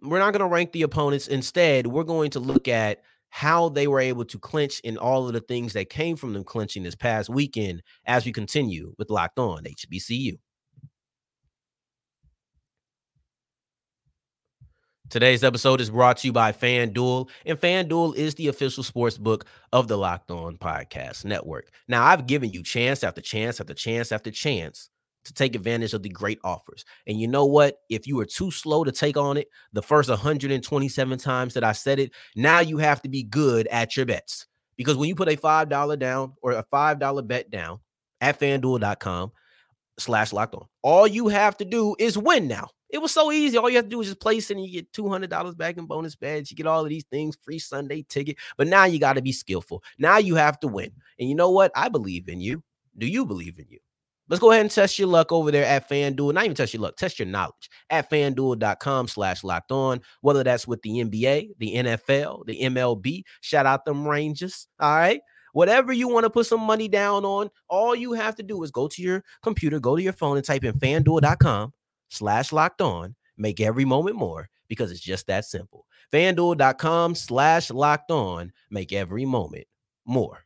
We're 0.00 0.18
not 0.18 0.32
going 0.32 0.40
to 0.40 0.46
rank 0.46 0.72
the 0.72 0.82
opponents. 0.82 1.28
Instead, 1.28 1.86
we're 1.86 2.04
going 2.04 2.30
to 2.30 2.40
look 2.40 2.68
at 2.68 3.02
how 3.30 3.68
they 3.68 3.86
were 3.86 4.00
able 4.00 4.24
to 4.24 4.38
clinch 4.38 4.80
and 4.84 4.96
all 4.96 5.26
of 5.26 5.32
the 5.32 5.40
things 5.40 5.72
that 5.74 5.90
came 5.90 6.16
from 6.16 6.32
them 6.32 6.44
clinching 6.44 6.82
this 6.82 6.94
past 6.94 7.28
weekend 7.28 7.82
as 8.06 8.24
we 8.24 8.32
continue 8.32 8.94
with 8.98 9.10
Locked 9.10 9.38
On 9.38 9.62
HBCU. 9.64 10.38
Today's 15.10 15.42
episode 15.42 15.80
is 15.80 15.88
brought 15.90 16.18
to 16.18 16.26
you 16.26 16.34
by 16.34 16.52
FanDuel, 16.52 17.30
and 17.46 17.58
FanDuel 17.58 18.14
is 18.14 18.34
the 18.34 18.48
official 18.48 18.82
sports 18.82 19.16
book 19.16 19.46
of 19.72 19.88
the 19.88 19.96
Locked 19.96 20.30
On 20.30 20.58
Podcast 20.58 21.24
Network. 21.24 21.70
Now, 21.88 22.04
I've 22.04 22.26
given 22.26 22.50
you 22.50 22.62
chance 22.62 23.02
after 23.02 23.22
chance 23.22 23.58
after 23.58 23.72
chance 23.72 24.12
after 24.12 24.30
chance 24.30 24.90
to 25.28 25.34
take 25.34 25.54
advantage 25.54 25.94
of 25.94 26.02
the 26.02 26.08
great 26.08 26.38
offers. 26.42 26.84
And 27.06 27.20
you 27.20 27.28
know 27.28 27.46
what? 27.46 27.78
If 27.88 28.06
you 28.06 28.18
are 28.20 28.26
too 28.26 28.50
slow 28.50 28.84
to 28.84 28.92
take 28.92 29.16
on 29.16 29.36
it 29.36 29.48
the 29.72 29.82
first 29.82 30.08
127 30.08 31.18
times 31.18 31.54
that 31.54 31.64
I 31.64 31.72
said 31.72 31.98
it, 31.98 32.12
now 32.34 32.60
you 32.60 32.78
have 32.78 33.00
to 33.02 33.08
be 33.08 33.22
good 33.22 33.66
at 33.68 33.96
your 33.96 34.06
bets. 34.06 34.46
Because 34.76 34.96
when 34.96 35.08
you 35.08 35.14
put 35.14 35.28
a 35.28 35.36
$5 35.36 35.98
down 35.98 36.34
or 36.42 36.52
a 36.52 36.64
$5 36.64 37.26
bet 37.26 37.50
down 37.50 37.80
at 38.20 38.40
fanduel.com 38.40 39.32
slash 39.98 40.32
locked 40.32 40.54
on, 40.54 40.66
all 40.82 41.06
you 41.06 41.28
have 41.28 41.56
to 41.58 41.64
do 41.64 41.94
is 41.98 42.18
win 42.18 42.48
now. 42.48 42.68
It 42.90 42.98
was 42.98 43.12
so 43.12 43.30
easy. 43.30 43.58
All 43.58 43.68
you 43.68 43.76
have 43.76 43.84
to 43.84 43.90
do 43.90 44.00
is 44.00 44.06
just 44.06 44.20
place 44.20 44.50
and 44.50 44.64
you 44.64 44.72
get 44.72 44.92
$200 44.92 45.56
back 45.56 45.76
in 45.76 45.84
bonus 45.84 46.16
bets. 46.16 46.50
You 46.50 46.56
get 46.56 46.66
all 46.66 46.82
of 46.82 46.88
these 46.88 47.04
things, 47.04 47.36
free 47.42 47.58
Sunday 47.58 48.02
ticket. 48.08 48.36
But 48.56 48.66
now 48.66 48.84
you 48.84 48.98
got 48.98 49.14
to 49.14 49.22
be 49.22 49.32
skillful. 49.32 49.82
Now 49.98 50.18
you 50.18 50.36
have 50.36 50.58
to 50.60 50.68
win. 50.68 50.92
And 51.18 51.28
you 51.28 51.34
know 51.34 51.50
what? 51.50 51.70
I 51.74 51.90
believe 51.90 52.28
in 52.28 52.40
you. 52.40 52.62
Do 52.96 53.06
you 53.06 53.26
believe 53.26 53.58
in 53.58 53.66
you? 53.68 53.78
Let's 54.28 54.40
go 54.40 54.50
ahead 54.50 54.60
and 54.60 54.70
test 54.70 54.98
your 54.98 55.08
luck 55.08 55.32
over 55.32 55.50
there 55.50 55.64
at 55.64 55.88
FanDuel. 55.88 56.34
Not 56.34 56.44
even 56.44 56.54
test 56.54 56.74
your 56.74 56.82
luck, 56.82 56.96
test 56.96 57.18
your 57.18 57.26
knowledge 57.26 57.70
at 57.90 58.10
fanduel.com 58.10 59.08
slash 59.08 59.42
locked 59.42 59.72
on, 59.72 60.00
whether 60.20 60.44
that's 60.44 60.66
with 60.66 60.82
the 60.82 60.90
NBA, 60.90 61.50
the 61.58 61.74
NFL, 61.76 62.46
the 62.46 62.60
MLB. 62.60 63.22
Shout 63.40 63.66
out 63.66 63.84
them 63.84 64.06
Rangers. 64.06 64.68
All 64.78 64.94
right. 64.94 65.20
Whatever 65.52 65.92
you 65.92 66.08
want 66.08 66.24
to 66.24 66.30
put 66.30 66.46
some 66.46 66.60
money 66.60 66.88
down 66.88 67.24
on, 67.24 67.48
all 67.68 67.94
you 67.94 68.12
have 68.12 68.36
to 68.36 68.42
do 68.42 68.62
is 68.62 68.70
go 68.70 68.86
to 68.86 69.02
your 69.02 69.24
computer, 69.42 69.80
go 69.80 69.96
to 69.96 70.02
your 70.02 70.12
phone, 70.12 70.36
and 70.36 70.44
type 70.44 70.62
in 70.62 70.78
fanduel.com 70.78 71.72
slash 72.10 72.52
locked 72.52 72.82
on. 72.82 73.14
Make 73.36 73.60
every 73.60 73.84
moment 73.84 74.16
more 74.16 74.48
because 74.68 74.90
it's 74.90 75.00
just 75.00 75.26
that 75.28 75.46
simple. 75.46 75.86
FanDuel.com 76.12 77.14
slash 77.14 77.70
locked 77.70 78.10
on. 78.10 78.52
Make 78.70 78.92
every 78.92 79.24
moment 79.24 79.66
more. 80.04 80.44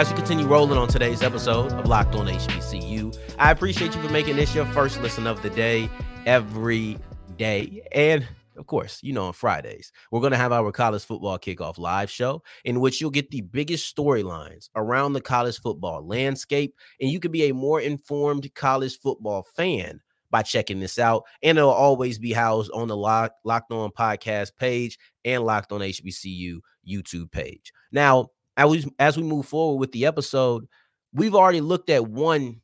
As 0.00 0.08
we 0.08 0.16
continue 0.16 0.46
rolling 0.46 0.78
on 0.78 0.88
today's 0.88 1.22
episode 1.22 1.74
of 1.74 1.86
Locked 1.86 2.14
On 2.14 2.26
HBCU, 2.26 3.18
I 3.38 3.50
appreciate 3.50 3.94
you 3.94 4.00
for 4.00 4.08
making 4.08 4.36
this 4.36 4.54
your 4.54 4.64
first 4.64 4.98
listen 5.02 5.26
of 5.26 5.42
the 5.42 5.50
day 5.50 5.90
every 6.24 6.96
day. 7.36 7.82
And 7.92 8.26
of 8.56 8.66
course, 8.66 9.00
you 9.02 9.12
know, 9.12 9.26
on 9.26 9.34
Fridays, 9.34 9.92
we're 10.10 10.20
going 10.20 10.32
to 10.32 10.38
have 10.38 10.52
our 10.52 10.72
college 10.72 11.04
football 11.04 11.38
kickoff 11.38 11.76
live 11.76 12.10
show 12.10 12.42
in 12.64 12.80
which 12.80 12.98
you'll 12.98 13.10
get 13.10 13.30
the 13.30 13.42
biggest 13.42 13.94
storylines 13.94 14.70
around 14.74 15.12
the 15.12 15.20
college 15.20 15.60
football 15.60 16.02
landscape. 16.02 16.74
And 16.98 17.10
you 17.10 17.20
can 17.20 17.30
be 17.30 17.50
a 17.50 17.54
more 17.54 17.78
informed 17.78 18.50
college 18.54 18.98
football 19.00 19.44
fan 19.54 20.00
by 20.30 20.40
checking 20.40 20.80
this 20.80 20.98
out. 20.98 21.24
And 21.42 21.58
it'll 21.58 21.68
always 21.68 22.18
be 22.18 22.32
housed 22.32 22.70
on 22.72 22.88
the 22.88 22.96
Lock, 22.96 23.32
Locked 23.44 23.70
On 23.70 23.90
podcast 23.90 24.52
page 24.58 24.98
and 25.26 25.44
Locked 25.44 25.72
On 25.72 25.82
HBCU 25.82 26.60
YouTube 26.88 27.30
page. 27.30 27.70
Now, 27.92 28.30
as 28.60 28.68
we, 28.70 28.92
as 28.98 29.16
we 29.16 29.22
move 29.22 29.46
forward 29.46 29.80
with 29.80 29.92
the 29.92 30.06
episode, 30.06 30.68
we've 31.12 31.34
already 31.34 31.60
looked 31.60 31.88
at 31.88 32.06
one 32.06 32.60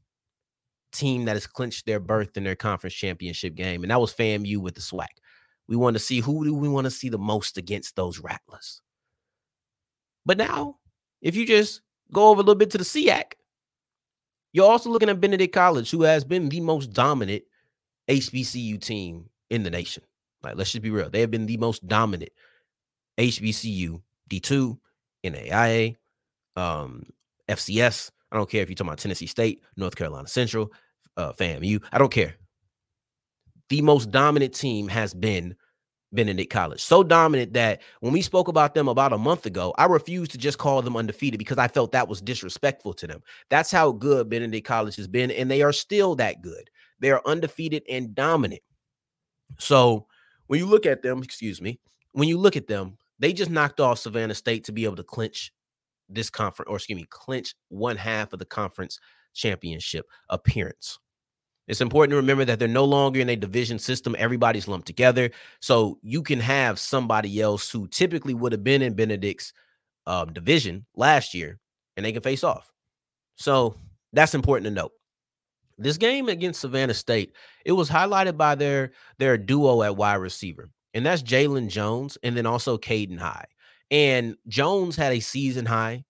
team 0.92 1.24
that 1.24 1.36
has 1.36 1.46
clinched 1.46 1.86
their 1.86 2.00
berth 2.00 2.36
in 2.36 2.44
their 2.44 2.54
conference 2.54 2.94
championship 2.94 3.54
game, 3.54 3.82
and 3.82 3.90
that 3.90 4.00
was 4.00 4.14
FAMU 4.14 4.58
with 4.58 4.74
the 4.74 4.80
SWAC. 4.80 5.08
We 5.68 5.76
want 5.76 5.94
to 5.94 6.00
see 6.00 6.20
who 6.20 6.44
do 6.44 6.54
we 6.54 6.68
want 6.68 6.84
to 6.84 6.90
see 6.90 7.08
the 7.08 7.18
most 7.18 7.56
against 7.56 7.96
those 7.96 8.20
Rattlers. 8.20 8.82
But 10.24 10.38
now, 10.38 10.76
if 11.22 11.34
you 11.34 11.46
just 11.46 11.80
go 12.12 12.28
over 12.28 12.40
a 12.40 12.44
little 12.44 12.58
bit 12.58 12.70
to 12.72 12.78
the 12.78 12.84
SIAC, 12.84 13.32
you're 14.52 14.70
also 14.70 14.90
looking 14.90 15.08
at 15.08 15.20
Benedict 15.20 15.54
College, 15.54 15.90
who 15.90 16.02
has 16.02 16.24
been 16.24 16.48
the 16.48 16.60
most 16.60 16.92
dominant 16.92 17.42
HBCU 18.08 18.80
team 18.80 19.28
in 19.50 19.62
the 19.62 19.70
nation. 19.70 20.02
Like, 20.42 20.56
let's 20.56 20.72
just 20.72 20.82
be 20.82 20.90
real. 20.90 21.10
They 21.10 21.20
have 21.20 21.30
been 21.30 21.46
the 21.46 21.56
most 21.56 21.86
dominant 21.86 22.30
HBCU, 23.18 24.00
D2, 24.30 24.78
NAIA, 25.24 25.96
um, 26.56 27.06
FCS. 27.48 28.10
I 28.32 28.36
don't 28.36 28.50
care 28.50 28.62
if 28.62 28.68
you're 28.68 28.74
talking 28.74 28.88
about 28.88 28.98
Tennessee 28.98 29.26
State, 29.26 29.62
North 29.76 29.96
Carolina 29.96 30.28
Central, 30.28 30.72
uh, 31.16 31.32
FAMU. 31.32 31.82
I 31.92 31.98
don't 31.98 32.12
care 32.12 32.34
the 33.68 33.82
most 33.82 34.10
dominant 34.10 34.54
team 34.54 34.88
has 34.88 35.14
been 35.14 35.56
Benedict 36.12 36.52
College. 36.52 36.80
So 36.80 37.02
dominant 37.02 37.52
that 37.54 37.82
when 38.00 38.12
we 38.12 38.22
spoke 38.22 38.48
about 38.48 38.74
them 38.74 38.88
about 38.88 39.12
a 39.12 39.18
month 39.18 39.44
ago, 39.44 39.74
I 39.76 39.86
refused 39.86 40.30
to 40.32 40.38
just 40.38 40.58
call 40.58 40.80
them 40.82 40.96
undefeated 40.96 41.38
because 41.38 41.58
I 41.58 41.68
felt 41.68 41.92
that 41.92 42.08
was 42.08 42.20
disrespectful 42.20 42.94
to 42.94 43.06
them. 43.06 43.22
That's 43.50 43.70
how 43.70 43.92
good 43.92 44.28
Benedict 44.28 44.66
College 44.66 44.96
has 44.96 45.08
been, 45.08 45.30
and 45.30 45.50
they 45.50 45.62
are 45.62 45.72
still 45.72 46.14
that 46.16 46.42
good. 46.42 46.70
They 47.00 47.10
are 47.10 47.22
undefeated 47.26 47.82
and 47.90 48.14
dominant. 48.14 48.62
So 49.58 50.06
when 50.46 50.60
you 50.60 50.66
look 50.66 50.86
at 50.86 51.02
them, 51.02 51.22
excuse 51.22 51.60
me, 51.60 51.80
when 52.12 52.28
you 52.28 52.38
look 52.38 52.56
at 52.56 52.68
them, 52.68 52.96
they 53.18 53.32
just 53.32 53.50
knocked 53.50 53.80
off 53.80 53.98
Savannah 53.98 54.34
State 54.34 54.64
to 54.64 54.72
be 54.72 54.84
able 54.84 54.96
to 54.96 55.04
clinch 55.04 55.52
this 56.08 56.30
conference, 56.30 56.68
or 56.68 56.76
excuse 56.76 56.96
me, 56.96 57.06
clinch 57.08 57.54
one 57.68 57.96
half 57.96 58.32
of 58.32 58.38
the 58.38 58.44
conference 58.44 59.00
championship 59.34 60.06
appearance. 60.30 60.98
It's 61.68 61.80
important 61.80 62.12
to 62.12 62.16
remember 62.16 62.44
that 62.44 62.58
they're 62.58 62.68
no 62.68 62.84
longer 62.84 63.20
in 63.20 63.28
a 63.28 63.36
division 63.36 63.78
system. 63.78 64.14
Everybody's 64.18 64.68
lumped 64.68 64.86
together. 64.86 65.30
So 65.60 65.98
you 66.02 66.22
can 66.22 66.38
have 66.38 66.78
somebody 66.78 67.40
else 67.40 67.70
who 67.70 67.88
typically 67.88 68.34
would 68.34 68.52
have 68.52 68.62
been 68.62 68.82
in 68.82 68.94
Benedict's 68.94 69.52
um, 70.06 70.32
division 70.32 70.86
last 70.94 71.34
year 71.34 71.58
and 71.96 72.06
they 72.06 72.12
can 72.12 72.22
face 72.22 72.44
off. 72.44 72.72
So 73.34 73.74
that's 74.12 74.34
important 74.34 74.66
to 74.66 74.70
note. 74.70 74.92
This 75.78 75.98
game 75.98 76.28
against 76.28 76.60
Savannah 76.60 76.94
State, 76.94 77.32
it 77.64 77.72
was 77.72 77.90
highlighted 77.90 78.36
by 78.36 78.54
their 78.54 78.92
their 79.18 79.36
duo 79.36 79.82
at 79.82 79.96
wide 79.96 80.14
receiver, 80.14 80.70
and 80.96 81.04
that's 81.04 81.22
Jalen 81.22 81.68
Jones 81.68 82.16
and 82.22 82.34
then 82.34 82.46
also 82.46 82.78
Caden 82.78 83.18
High. 83.18 83.44
And 83.90 84.34
Jones 84.48 84.96
had 84.96 85.12
a 85.12 85.20
season 85.20 85.66
high 85.66 86.04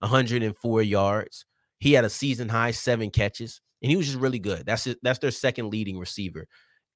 104 0.00 0.82
yards. 0.82 1.46
He 1.78 1.94
had 1.94 2.04
a 2.04 2.10
season 2.10 2.50
high 2.50 2.70
seven 2.70 3.10
catches 3.10 3.62
and 3.82 3.90
he 3.90 3.96
was 3.96 4.06
just 4.06 4.18
really 4.18 4.38
good. 4.38 4.66
That's. 4.66 4.86
That's 5.02 5.18
their 5.18 5.30
second 5.30 5.70
leading 5.70 5.98
receiver 5.98 6.46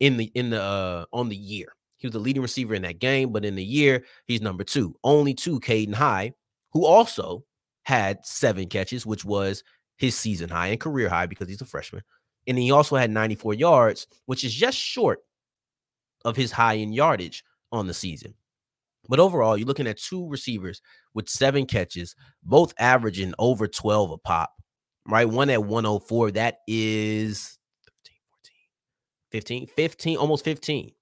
in 0.01 0.19
the 0.19 0.31
in 0.35 0.51
the 0.51 0.63
uh 0.63 1.05
on 1.13 1.31
the 1.31 1.37
year. 1.37 1.73
He 1.97 2.07
was 2.07 2.13
the 2.13 2.19
leading 2.19 2.43
receiver 2.43 2.75
in 2.75 2.83
that 2.83 2.99
game, 2.99 3.33
but 3.33 3.45
in 3.45 3.57
the 3.57 3.65
year 3.65 4.05
he's 4.27 4.43
number 4.43 4.65
two. 4.65 4.95
Only 5.03 5.35
two, 5.35 5.61
Caden 5.61 5.95
High, 5.95 6.33
who 6.73 6.85
also 6.85 7.45
had 7.85 8.25
seven 8.25 8.69
catches, 8.69 9.07
which 9.07 9.25
was 9.25 9.65
his 9.97 10.15
season 10.15 10.51
high 10.51 10.69
and 10.69 10.81
career 10.81 11.09
high 11.09 11.27
because 11.27 11.49
he's 11.49 11.63
a 11.63 11.67
freshman. 11.67 12.03
And 12.47 12.59
he 12.59 12.71
also 12.71 12.97
had 12.97 13.11
94 13.11 13.55
yards, 13.55 14.07
which 14.27 14.45
is 14.45 14.55
just 14.55 14.77
short 14.77 15.21
of 16.25 16.37
his 16.37 16.53
high 16.53 16.75
in 16.75 16.93
yardage 16.93 17.45
on 17.73 17.87
the 17.87 17.95
season. 17.95 18.35
But 19.09 19.21
overall, 19.21 19.57
you're 19.57 19.67
looking 19.67 19.87
at 19.87 19.99
two 19.99 20.29
receivers 20.29 20.83
with 21.15 21.29
seven 21.29 21.67
catches, 21.67 22.15
both 22.43 22.73
averaging 22.79 23.35
over 23.39 23.67
12 23.67 24.13
a 24.13 24.19
pop 24.19 24.53
right? 25.11 25.29
One 25.29 25.51
at 25.51 25.65
104. 25.65 26.33
That 26.33 26.61
is 26.67 27.59
13, 28.05 28.17
14, 28.31 29.67
15, 29.67 29.67
15, 29.67 30.17
almost 30.17 30.45
15, 30.45 30.93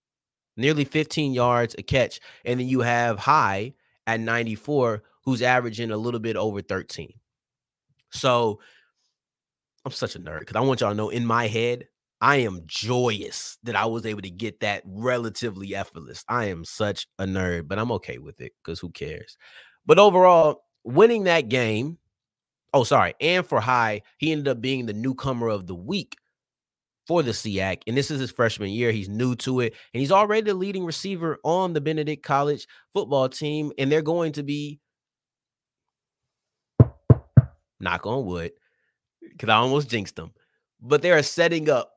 nearly 0.56 0.84
15 0.84 1.32
yards 1.32 1.74
a 1.78 1.82
catch. 1.82 2.20
And 2.44 2.58
then 2.60 2.68
you 2.68 2.80
have 2.80 3.18
High 3.18 3.74
at 4.06 4.20
94, 4.20 5.02
who's 5.24 5.42
averaging 5.42 5.90
a 5.90 5.96
little 5.96 6.20
bit 6.20 6.36
over 6.36 6.62
13. 6.62 7.12
So 8.10 8.60
I'm 9.84 9.92
such 9.92 10.16
a 10.16 10.20
nerd 10.20 10.40
because 10.40 10.56
I 10.56 10.60
want 10.60 10.80
y'all 10.80 10.90
to 10.90 10.96
know 10.96 11.10
in 11.10 11.26
my 11.26 11.46
head, 11.46 11.86
I 12.20 12.36
am 12.36 12.62
joyous 12.66 13.58
that 13.62 13.76
I 13.76 13.86
was 13.86 14.04
able 14.04 14.22
to 14.22 14.30
get 14.30 14.60
that 14.60 14.82
relatively 14.84 15.74
effortless. 15.74 16.24
I 16.28 16.46
am 16.46 16.64
such 16.64 17.06
a 17.18 17.24
nerd, 17.24 17.68
but 17.68 17.78
I'm 17.78 17.92
okay 17.92 18.18
with 18.18 18.40
it 18.40 18.52
because 18.62 18.80
who 18.80 18.90
cares? 18.90 19.36
But 19.86 19.98
overall, 19.98 20.64
winning 20.84 21.24
that 21.24 21.48
game 21.48 21.98
Oh, 22.74 22.84
sorry. 22.84 23.14
And 23.20 23.46
for 23.46 23.60
High, 23.60 24.02
he 24.18 24.32
ended 24.32 24.48
up 24.48 24.60
being 24.60 24.86
the 24.86 24.92
newcomer 24.92 25.48
of 25.48 25.66
the 25.66 25.74
week 25.74 26.16
for 27.06 27.22
the 27.22 27.30
SIAC. 27.30 27.82
And 27.86 27.96
this 27.96 28.10
is 28.10 28.20
his 28.20 28.30
freshman 28.30 28.70
year. 28.70 28.92
He's 28.92 29.08
new 29.08 29.34
to 29.36 29.60
it. 29.60 29.74
And 29.94 30.00
he's 30.00 30.12
already 30.12 30.42
the 30.42 30.54
leading 30.54 30.84
receiver 30.84 31.38
on 31.44 31.72
the 31.72 31.80
Benedict 31.80 32.22
College 32.22 32.66
football 32.92 33.28
team. 33.28 33.72
And 33.78 33.90
they're 33.90 34.02
going 34.02 34.32
to 34.32 34.42
be, 34.42 34.80
knock 37.80 38.06
on 38.06 38.26
wood, 38.26 38.52
because 39.22 39.48
I 39.48 39.56
almost 39.56 39.88
jinxed 39.88 40.16
them, 40.16 40.32
but 40.80 41.00
they 41.00 41.12
are 41.12 41.22
setting 41.22 41.70
up 41.70 41.92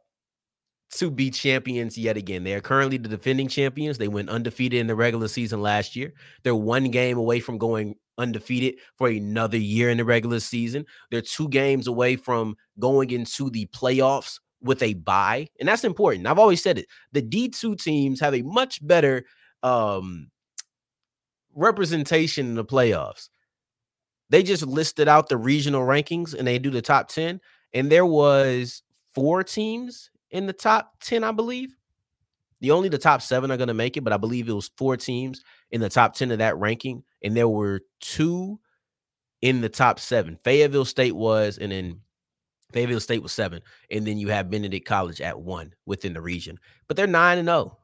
to 0.92 1.10
be 1.10 1.32
champions 1.32 1.98
yet 1.98 2.18
again. 2.18 2.44
They 2.44 2.54
are 2.54 2.62
currently 2.62 2.98
the 2.98 3.10
defending 3.10 3.48
champions. 3.48 3.98
They 3.98 4.08
went 4.08 4.30
undefeated 4.30 4.80
in 4.80 4.88
the 4.88 4.96
regular 4.96 5.28
season 5.28 5.62
last 5.62 5.96
year. 5.96 6.14
They're 6.44 6.56
one 6.56 6.92
game 6.92 7.18
away 7.18 7.40
from 7.40 7.58
going 7.58 7.96
undefeated 8.18 8.76
for 8.98 9.08
another 9.08 9.58
year 9.58 9.90
in 9.90 9.98
the 9.98 10.06
regular 10.06 10.40
season. 10.40 10.86
They're 11.10 11.22
two 11.22 11.48
games 11.50 11.88
away 11.88 12.18
from 12.18 12.56
going 12.80 13.12
into 13.12 13.50
the 13.50 13.68
playoffs 13.68 14.40
with 14.62 14.84
a 14.84 14.94
bye, 14.94 15.48
and 15.60 15.68
that's 15.68 15.84
important. 15.84 16.28
I've 16.28 16.40
always 16.40 16.62
said 16.62 16.78
it. 16.78 16.88
The 17.14 17.22
D2 17.22 17.82
teams 17.82 18.20
have 18.20 18.36
a 18.36 18.44
much 18.44 18.86
better 18.86 19.26
um, 19.64 20.30
representation 21.56 22.48
in 22.48 22.56
the 22.56 22.66
playoffs. 22.66 23.30
They 24.30 24.44
just 24.44 24.66
listed 24.66 25.08
out 25.08 25.30
the 25.30 25.38
regional 25.38 25.82
rankings 25.82 26.34
and 26.34 26.48
they 26.48 26.58
do 26.58 26.70
the 26.70 26.82
top 26.82 27.10
10 27.10 27.42
and 27.74 27.92
there 27.92 28.06
was 28.06 28.82
four 29.14 29.44
teams 29.44 30.10
in 30.32 30.48
the 30.48 30.54
top 30.54 30.94
10, 31.02 31.24
I 31.24 31.32
believe. 31.32 31.76
The 32.62 32.72
only 32.72 32.90
the 32.90 32.98
top 32.98 33.22
7 33.22 33.50
are 33.52 33.58
going 33.58 33.68
to 33.68 33.74
make 33.74 33.98
it, 33.98 34.04
but 34.04 34.14
I 34.14 34.18
believe 34.18 34.48
it 34.48 34.54
was 34.54 34.72
four 34.78 34.96
teams 34.96 35.44
in 35.72 35.82
the 35.82 35.90
top 35.90 36.14
10 36.14 36.32
of 36.32 36.38
that 36.38 36.58
ranking 36.58 37.04
and 37.24 37.36
there 37.36 37.48
were 37.50 37.82
two 38.00 38.60
in 39.42 39.62
the 39.62 39.70
top 39.70 40.00
7. 40.00 40.38
Fayetteville 40.44 40.86
State 40.86 41.16
was 41.16 41.58
and 41.58 41.72
then 41.72 42.02
Fayetteville 42.72 43.00
State 43.00 43.24
was 43.24 43.32
7 43.32 43.62
and 43.90 44.06
then 44.06 44.20
you 44.20 44.30
have 44.30 44.52
Benedict 44.52 44.86
College 44.86 45.22
at 45.22 45.42
1 45.42 45.74
within 45.88 46.14
the 46.14 46.22
region. 46.22 46.60
But 46.88 46.98
they're 46.98 47.08
9 47.08 47.40
and 47.40 47.48
0. 47.48 47.78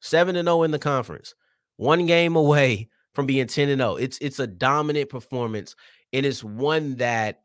7 0.00 0.36
and 0.36 0.46
0 0.46 0.64
in 0.64 0.72
the 0.72 0.78
conference. 0.80 1.34
One 1.76 2.06
game 2.06 2.34
away 2.34 2.88
from 3.14 3.26
being 3.26 3.46
10 3.46 3.68
and 3.68 3.80
0. 3.80 3.94
It's 3.96 4.18
it's 4.18 4.40
a 4.40 4.48
dominant 4.48 5.10
performance 5.10 5.76
and 6.12 6.26
it's 6.26 6.42
one 6.42 6.96
that 6.96 7.44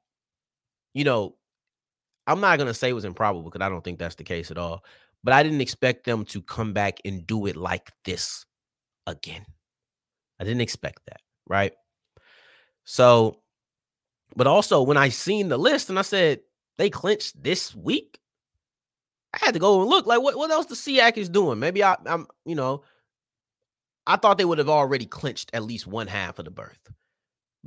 you 0.93 1.03
know, 1.03 1.35
I'm 2.29 2.39
not 2.39 2.57
to 2.57 2.73
say 2.75 2.89
it 2.89 2.93
was 2.93 3.05
improbable 3.05 3.49
because 3.49 3.65
I 3.65 3.69
don't 3.69 3.83
think 3.83 3.97
that's 3.97 4.15
the 4.15 4.23
case 4.23 4.51
at 4.51 4.59
all, 4.59 4.83
but 5.23 5.33
I 5.33 5.41
didn't 5.41 5.61
expect 5.61 6.05
them 6.05 6.25
to 6.25 6.41
come 6.43 6.73
back 6.73 6.99
and 7.03 7.25
do 7.25 7.47
it 7.47 7.55
like 7.55 7.91
this 8.05 8.45
again. 9.07 9.45
I 10.39 10.43
didn't 10.43 10.61
expect 10.61 11.01
that, 11.07 11.21
right? 11.47 11.73
So, 12.83 13.39
but 14.35 14.45
also 14.45 14.83
when 14.83 14.95
I 14.95 15.09
seen 15.09 15.49
the 15.49 15.57
list 15.57 15.89
and 15.89 15.97
I 15.97 16.03
said 16.03 16.41
they 16.77 16.91
clinched 16.91 17.41
this 17.41 17.75
week, 17.75 18.19
I 19.33 19.39
had 19.41 19.55
to 19.55 19.59
go 19.59 19.81
and 19.81 19.89
look 19.89 20.05
like 20.05 20.21
what, 20.21 20.37
what 20.37 20.51
else 20.51 20.67
the 20.67 20.75
SIAC 20.75 21.17
is 21.17 21.29
doing. 21.29 21.59
Maybe 21.59 21.83
I, 21.83 21.97
I'm, 22.05 22.27
you 22.45 22.55
know, 22.55 22.83
I 24.05 24.17
thought 24.17 24.37
they 24.37 24.45
would 24.45 24.59
have 24.59 24.69
already 24.69 25.07
clinched 25.07 25.49
at 25.53 25.63
least 25.63 25.87
one 25.87 26.07
half 26.07 26.37
of 26.37 26.45
the 26.45 26.51
berth. 26.51 26.79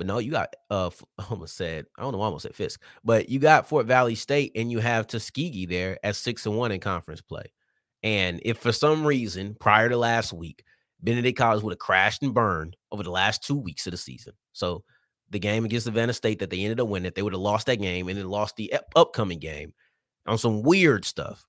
But 0.03 0.07
no, 0.07 0.17
you 0.19 0.31
got 0.31 0.53
uh 0.69 0.89
almost 1.29 1.55
said, 1.55 1.85
I 1.97 2.01
don't 2.01 2.11
know, 2.11 2.21
almost 2.21 2.43
said 2.43 2.55
Fisk, 2.55 2.81
but 3.05 3.29
you 3.29 3.39
got 3.39 3.69
Fort 3.69 3.85
Valley 3.85 4.15
State 4.15 4.51
and 4.53 4.69
you 4.69 4.79
have 4.79 5.07
Tuskegee 5.07 5.65
there 5.65 5.97
at 6.03 6.17
six 6.17 6.45
and 6.45 6.57
one 6.57 6.73
in 6.73 6.81
conference 6.81 7.21
play. 7.21 7.53
And 8.03 8.41
if 8.43 8.57
for 8.57 8.73
some 8.73 9.07
reason 9.07 9.55
prior 9.61 9.87
to 9.87 9.95
last 9.95 10.33
week, 10.33 10.65
Benedict 11.01 11.37
College 11.37 11.63
would 11.63 11.71
have 11.71 11.79
crashed 11.79 12.21
and 12.21 12.33
burned 12.33 12.75
over 12.91 13.01
the 13.01 13.11
last 13.11 13.43
two 13.43 13.55
weeks 13.55 13.87
of 13.87 13.91
the 13.91 13.97
season. 13.97 14.33
So 14.51 14.83
the 15.29 15.39
game 15.39 15.63
against 15.63 15.85
Savannah 15.85 16.11
State 16.11 16.39
that 16.39 16.49
they 16.49 16.59
ended 16.59 16.81
up 16.81 16.89
winning, 16.89 17.09
they 17.15 17.21
would 17.21 17.31
have 17.31 17.41
lost 17.41 17.67
that 17.67 17.77
game 17.77 18.09
and 18.09 18.17
then 18.17 18.27
lost 18.27 18.57
the 18.57 18.73
upcoming 18.97 19.39
game 19.39 19.73
on 20.25 20.37
some 20.37 20.63
weird 20.63 21.05
stuff. 21.05 21.47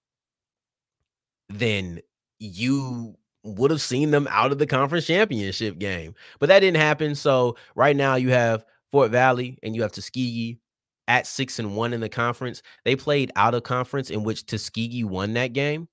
Then 1.48 1.98
you 2.38 3.16
would 3.44 3.70
have 3.70 3.80
seen 3.80 4.10
them 4.10 4.26
out 4.30 4.52
of 4.52 4.58
the 4.58 4.66
conference 4.66 5.06
championship 5.06 5.78
game. 5.78 6.14
But 6.40 6.48
that 6.48 6.60
didn't 6.60 6.80
happen. 6.80 7.14
So 7.14 7.56
right 7.76 7.94
now 7.94 8.16
you 8.16 8.30
have 8.30 8.64
Fort 8.90 9.10
Valley 9.10 9.58
and 9.62 9.76
you 9.76 9.82
have 9.82 9.92
Tuskegee 9.92 10.58
at 11.06 11.26
six 11.26 11.58
and 11.58 11.76
one 11.76 11.92
in 11.92 12.00
the 12.00 12.08
conference. 12.08 12.62
They 12.84 12.96
played 12.96 13.30
out 13.36 13.54
of 13.54 13.62
conference 13.62 14.10
in 14.10 14.24
which 14.24 14.46
Tuskegee 14.46 15.04
won 15.04 15.34
that 15.34 15.52
game. 15.52 15.88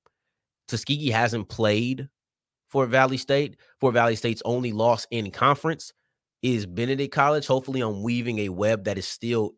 Tuskegee 0.68 1.12
hasn't 1.12 1.50
played 1.50 2.08
Fort 2.68 2.90
Valley 2.90 3.18
State. 3.18 3.58
Fort 3.82 3.94
Valley 3.94 4.16
State's 4.16 4.42
only 4.46 4.72
loss 4.72 5.06
in 5.12 5.30
conference 5.32 5.92
is 6.42 6.66
Benedict 6.66 7.14
College. 7.14 7.46
Hopefully, 7.46 7.82
I'm 7.82 8.02
weaving 8.02 8.40
a 8.40 8.50
web 8.50 8.86
that 8.86 8.98
is 8.98 9.08
still 9.08 9.52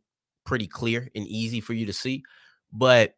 pretty 0.46 0.68
clear 0.68 1.08
and 1.16 1.28
easy 1.28 1.62
for 1.62 1.74
you 1.74 1.86
to 1.86 1.94
see. 1.94 2.24
But 2.72 3.14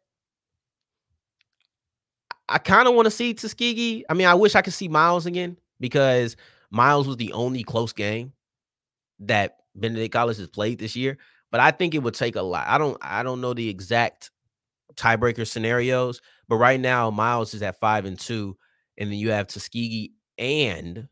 I 2.48 2.58
kind 2.58 2.86
of 2.88 2.94
want 2.94 3.06
to 3.06 3.10
see 3.10 3.34
Tuskegee. 3.34 4.04
I 4.08 4.14
mean, 4.14 4.26
I 4.26 4.34
wish 4.34 4.54
I 4.54 4.62
could 4.62 4.72
see 4.72 4.88
Miles 4.88 5.26
again 5.26 5.56
because 5.80 6.36
Miles 6.70 7.06
was 7.06 7.16
the 7.16 7.32
only 7.32 7.62
close 7.62 7.92
game 7.92 8.32
that 9.20 9.58
Benedict 9.74 10.12
College 10.12 10.38
has 10.38 10.48
played 10.48 10.78
this 10.78 10.96
year. 10.96 11.18
But 11.50 11.60
I 11.60 11.70
think 11.70 11.94
it 11.94 12.02
would 12.02 12.14
take 12.14 12.36
a 12.36 12.42
lot. 12.42 12.66
I 12.68 12.78
don't 12.78 12.98
I 13.00 13.22
don't 13.22 13.40
know 13.40 13.54
the 13.54 13.68
exact 13.68 14.30
tiebreaker 14.94 15.46
scenarios, 15.46 16.20
but 16.48 16.56
right 16.56 16.80
now 16.80 17.10
Miles 17.10 17.54
is 17.54 17.62
at 17.62 17.80
five 17.80 18.04
and 18.04 18.18
two, 18.18 18.56
and 18.98 19.10
then 19.10 19.18
you 19.18 19.30
have 19.30 19.46
Tuskegee 19.46 20.12
and 20.38 21.08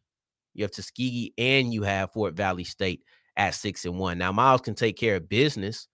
you 0.54 0.64
have 0.64 0.72
Tuskegee 0.72 1.34
and 1.38 1.72
you 1.72 1.82
have 1.82 2.12
Fort 2.12 2.34
Valley 2.34 2.64
State 2.64 3.02
at 3.36 3.54
six 3.54 3.84
and 3.84 3.98
one. 3.98 4.18
Now 4.18 4.32
Miles 4.32 4.60
can 4.60 4.74
take 4.74 4.96
care 4.96 5.16
of 5.16 5.28
business 5.28 5.88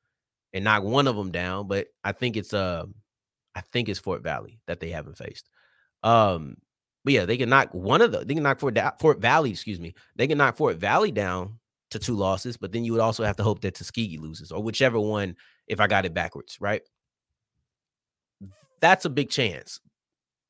and 0.53 0.65
knock 0.65 0.83
one 0.83 1.07
of 1.07 1.17
them 1.17 1.31
down, 1.31 1.69
but 1.69 1.89
I 2.03 2.13
think 2.13 2.37
it's 2.37 2.55
uh 2.55 2.85
I 3.61 3.63
think 3.73 3.91
it's 3.91 3.99
Fort 3.99 4.23
Valley 4.23 4.59
that 4.67 4.81
they 4.81 4.89
haven't 4.89 5.19
faced. 5.19 5.51
Um, 6.03 6.57
but 7.05 7.13
yeah, 7.13 7.27
they 7.27 7.37
can 7.37 7.51
knock 7.51 7.75
one 7.75 8.01
of 8.01 8.11
the 8.11 8.25
they 8.25 8.33
can 8.33 8.43
knock 8.43 8.59
Fort 8.59 8.79
Fort 8.99 9.21
Valley, 9.21 9.51
excuse 9.51 9.79
me. 9.79 9.95
They 10.17 10.27
can 10.27 10.39
knock 10.39 10.57
Fort 10.57 10.79
Valley 10.79 11.13
down 11.13 11.59
to 11.91 11.99
two 11.99 12.15
losses, 12.15 12.57
but 12.57 12.73
then 12.73 12.85
you 12.85 12.93
would 12.93 13.03
also 13.03 13.23
have 13.23 13.37
to 13.37 13.43
hope 13.43 13.61
that 13.61 13.75
Tuskegee 13.75 14.17
loses 14.17 14.51
or 14.51 14.63
whichever 14.63 14.99
one 14.99 15.37
if 15.67 15.79
I 15.79 15.89
got 15.89 16.07
it 16.07 16.15
backwards, 16.15 16.57
right? 16.59 16.81
That's 18.81 19.05
a 19.05 19.11
big 19.11 19.29
chance. 19.29 19.79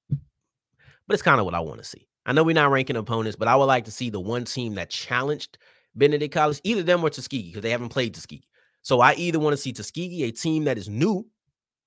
But 0.09 1.14
it's 1.14 1.23
kind 1.23 1.40
of 1.40 1.46
what 1.46 1.57
I 1.57 1.61
want 1.61 1.79
to 1.79 1.85
see. 1.85 2.07
I 2.27 2.33
know 2.33 2.44
we're 2.44 2.55
not 2.55 2.70
ranking 2.70 2.94
opponents, 2.94 3.37
but 3.37 3.49
I 3.49 3.57
would 3.57 3.64
like 3.64 3.87
to 3.87 3.90
see 3.90 4.09
the 4.09 4.20
one 4.20 4.44
team 4.44 4.77
that 4.77 4.90
challenged 4.90 5.59
Benedict 5.96 6.33
College, 6.33 6.61
either 6.62 6.85
them 6.85 7.03
or 7.03 7.11
Tuskegee, 7.11 7.49
because 7.49 7.62
they 7.62 7.70
haven't 7.70 7.88
played 7.88 8.14
Tuskegee. 8.14 8.46
So 8.83 9.01
I 9.01 9.14
either 9.14 9.40
want 9.40 9.55
to 9.55 9.57
see 9.57 9.73
Tuskegee, 9.73 10.23
a 10.23 10.31
team 10.31 10.64
that 10.64 10.79
is 10.79 10.88
new 10.88 11.27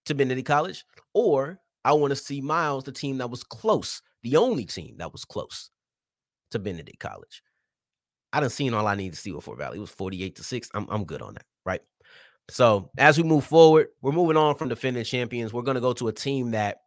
to 0.05 0.15
Benedict 0.15 0.47
College, 0.47 0.85
or 1.13 1.59
I 1.85 1.93
want 1.93 2.11
to 2.11 2.15
see 2.15 2.41
Miles, 2.41 2.83
the 2.83 2.91
team 2.91 3.17
that 3.17 3.29
was 3.29 3.43
close, 3.43 4.01
the 4.21 4.37
only 4.37 4.65
team 4.65 4.95
that 4.97 5.11
was 5.11 5.25
close 5.25 5.69
to 6.51 6.59
Benedict 6.59 6.99
College. 6.99 7.41
I 8.31 8.39
done 8.39 8.49
seen 8.49 8.73
all 8.73 8.87
I 8.87 8.95
need 8.95 9.13
to 9.13 9.19
see 9.19 9.31
with 9.31 9.43
Fort 9.43 9.59
Valley. 9.59 9.77
It 9.77 9.81
was 9.81 9.91
48 9.91 10.35
to 10.37 10.43
6. 10.43 10.69
I'm, 10.73 10.87
I'm 10.89 11.05
good 11.05 11.21
on 11.21 11.35
that, 11.35 11.45
right? 11.65 11.81
So 12.49 12.89
as 12.97 13.17
we 13.17 13.23
move 13.23 13.45
forward, 13.45 13.87
we're 14.01 14.11
moving 14.11 14.37
on 14.37 14.55
from 14.55 14.69
defending 14.69 15.03
champions. 15.03 15.53
We're 15.53 15.61
going 15.61 15.75
to 15.75 15.81
go 15.81 15.93
to 15.93 16.07
a 16.07 16.13
team 16.13 16.51
that 16.51 16.77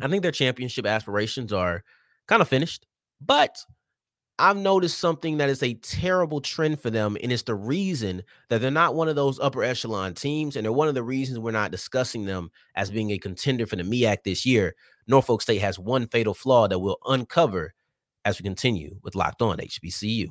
I 0.00 0.08
think 0.08 0.22
their 0.22 0.32
championship 0.32 0.86
aspirations 0.86 1.52
are 1.52 1.84
kind 2.26 2.40
of 2.40 2.48
finished, 2.48 2.86
but 3.20 3.56
I've 4.38 4.56
noticed 4.56 4.98
something 4.98 5.36
that 5.38 5.50
is 5.50 5.62
a 5.62 5.74
terrible 5.74 6.40
trend 6.40 6.80
for 6.80 6.90
them, 6.90 7.16
and 7.22 7.30
it's 7.30 7.42
the 7.42 7.54
reason 7.54 8.22
that 8.48 8.60
they're 8.60 8.70
not 8.70 8.94
one 8.94 9.08
of 9.08 9.14
those 9.14 9.38
upper 9.38 9.62
echelon 9.62 10.14
teams, 10.14 10.56
and 10.56 10.64
they're 10.64 10.72
one 10.72 10.88
of 10.88 10.94
the 10.94 11.02
reasons 11.02 11.38
we're 11.38 11.50
not 11.52 11.70
discussing 11.70 12.24
them 12.24 12.50
as 12.74 12.90
being 12.90 13.10
a 13.10 13.18
contender 13.18 13.66
for 13.66 13.76
the 13.76 13.82
MEAC 13.82 14.24
this 14.24 14.44
year. 14.46 14.74
Norfolk 15.06 15.42
State 15.42 15.60
has 15.60 15.78
one 15.78 16.08
fatal 16.08 16.34
flaw 16.34 16.66
that 16.66 16.78
we'll 16.78 16.98
uncover 17.06 17.74
as 18.24 18.38
we 18.38 18.44
continue 18.44 18.98
with 19.02 19.14
Locked 19.14 19.42
On 19.42 19.58
HBCU. 19.58 20.28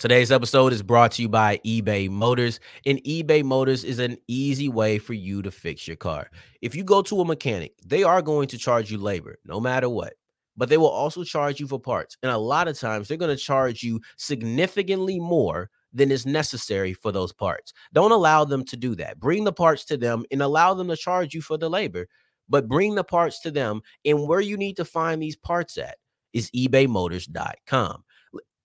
Today's 0.00 0.32
episode 0.32 0.72
is 0.72 0.82
brought 0.82 1.12
to 1.12 1.22
you 1.22 1.28
by 1.28 1.58
eBay 1.58 2.08
Motors, 2.08 2.58
and 2.86 3.04
eBay 3.04 3.44
Motors 3.44 3.84
is 3.84 3.98
an 3.98 4.16
easy 4.28 4.66
way 4.66 4.96
for 4.96 5.12
you 5.12 5.42
to 5.42 5.50
fix 5.50 5.86
your 5.86 5.98
car. 5.98 6.30
If 6.62 6.74
you 6.74 6.84
go 6.84 7.02
to 7.02 7.20
a 7.20 7.24
mechanic, 7.26 7.74
they 7.84 8.02
are 8.02 8.22
going 8.22 8.48
to 8.48 8.56
charge 8.56 8.90
you 8.90 8.96
labor 8.96 9.38
no 9.44 9.60
matter 9.60 9.90
what, 9.90 10.14
but 10.56 10.70
they 10.70 10.78
will 10.78 10.86
also 10.86 11.22
charge 11.22 11.60
you 11.60 11.66
for 11.66 11.78
parts. 11.78 12.16
And 12.22 12.32
a 12.32 12.38
lot 12.38 12.66
of 12.66 12.78
times 12.78 13.08
they're 13.08 13.18
going 13.18 13.36
to 13.36 13.44
charge 13.44 13.82
you 13.82 14.00
significantly 14.16 15.20
more 15.20 15.68
than 15.92 16.10
is 16.10 16.24
necessary 16.24 16.94
for 16.94 17.12
those 17.12 17.34
parts. 17.34 17.74
Don't 17.92 18.10
allow 18.10 18.46
them 18.46 18.64
to 18.64 18.78
do 18.78 18.94
that. 18.94 19.20
Bring 19.20 19.44
the 19.44 19.52
parts 19.52 19.84
to 19.84 19.98
them 19.98 20.24
and 20.30 20.40
allow 20.40 20.72
them 20.72 20.88
to 20.88 20.96
charge 20.96 21.34
you 21.34 21.42
for 21.42 21.58
the 21.58 21.68
labor, 21.68 22.06
but 22.48 22.68
bring 22.68 22.94
the 22.94 23.04
parts 23.04 23.40
to 23.40 23.50
them. 23.50 23.82
And 24.06 24.26
where 24.26 24.40
you 24.40 24.56
need 24.56 24.78
to 24.78 24.84
find 24.86 25.20
these 25.20 25.36
parts 25.36 25.76
at 25.76 25.98
is 26.32 26.50
ebaymotors.com 26.52 28.02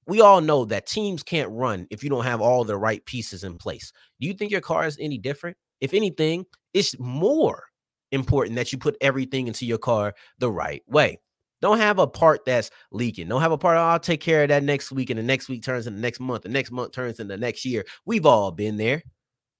we 0.07 0.21
all 0.21 0.41
know 0.41 0.65
that 0.65 0.87
teams 0.87 1.23
can't 1.23 1.49
run 1.51 1.87
if 1.89 2.03
you 2.03 2.09
don't 2.09 2.23
have 2.23 2.41
all 2.41 2.63
the 2.63 2.77
right 2.77 3.03
pieces 3.05 3.43
in 3.43 3.57
place. 3.57 3.91
Do 4.19 4.27
you 4.27 4.33
think 4.33 4.51
your 4.51 4.61
car 4.61 4.85
is 4.85 4.97
any 4.99 5.17
different? 5.17 5.57
If 5.81 5.93
anything, 5.93 6.45
it's 6.73 6.97
more 6.99 7.63
important 8.11 8.55
that 8.55 8.71
you 8.71 8.77
put 8.77 8.97
everything 9.01 9.47
into 9.47 9.65
your 9.65 9.77
car 9.77 10.13
the 10.39 10.51
right 10.51 10.83
way. 10.87 11.19
Don't 11.61 11.79
have 11.79 11.99
a 11.99 12.07
part 12.07 12.45
that's 12.45 12.69
leaking. 12.91 13.27
Don't 13.27 13.41
have 13.41 13.51
a 13.51 13.57
part, 13.57 13.77
oh, 13.77 13.81
I'll 13.81 13.99
take 13.99 14.21
care 14.21 14.43
of 14.43 14.49
that 14.49 14.63
next 14.63 14.91
week, 14.91 15.09
and 15.09 15.17
the 15.17 15.23
next 15.23 15.49
week 15.49 15.63
turns 15.63 15.87
into 15.87 15.99
next 15.99 16.19
month, 16.19 16.43
the 16.43 16.49
next 16.49 16.71
month 16.71 16.91
turns 16.91 17.19
into 17.19 17.37
next 17.37 17.65
year. 17.65 17.85
We've 18.05 18.25
all 18.25 18.51
been 18.51 18.77
there. 18.77 19.01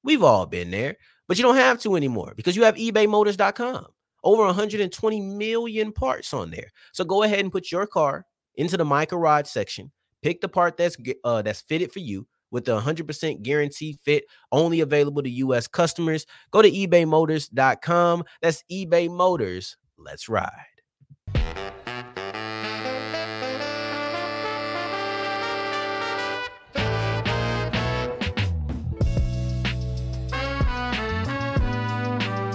We've 0.03 0.21
all 0.21 0.45
been 0.45 0.69
there, 0.69 0.97
but 1.27 1.37
you 1.37 1.43
don't 1.43 1.55
have 1.55 1.79
to 1.81 1.95
anymore 1.95 2.33
because 2.35 2.55
you 2.55 2.63
have 2.63 2.75
ebaymotors.com. 2.75 3.87
Over 4.23 4.45
120 4.45 5.21
million 5.21 5.91
parts 5.91 6.33
on 6.33 6.51
there. 6.51 6.71
So 6.93 7.03
go 7.03 7.23
ahead 7.23 7.39
and 7.39 7.51
put 7.51 7.71
your 7.71 7.87
car 7.87 8.25
into 8.55 8.77
the 8.77 8.85
My 8.85 9.05
Garage 9.05 9.47
section 9.47 9.91
Pick 10.25 10.41
the 10.41 10.49
part 10.49 10.75
that's 10.75 10.97
uh, 11.23 11.43
that's 11.43 11.61
fitted 11.61 11.91
for 11.91 11.99
you 11.99 12.25
with 12.49 12.65
the 12.65 12.81
100% 12.81 13.43
guarantee 13.43 13.93
fit 14.03 14.23
only 14.51 14.79
available 14.79 15.21
to 15.21 15.29
US 15.29 15.67
customers. 15.67 16.25
Go 16.49 16.63
to 16.63 16.71
ebaymotors.com. 16.71 18.23
That's 18.41 18.63
eBay 18.71 19.07
Motors. 19.07 19.77
Let's 19.99 20.27
ride. 20.27 20.49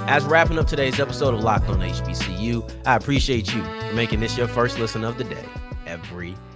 As 0.08 0.24
wrapping 0.24 0.58
up 0.58 0.66
today's 0.66 0.98
episode 0.98 1.34
of 1.34 1.44
Locked 1.44 1.68
on 1.68 1.78
HBCU, 1.78 2.68
I 2.84 2.96
appreciate 2.96 3.54
you 3.54 3.62
making 3.94 4.18
this 4.18 4.36
your 4.36 4.48
first 4.48 4.80
listen 4.80 5.04
of 5.04 5.18
the 5.18 5.24
day 5.24 5.46
every 5.86 6.32
day 6.32 6.49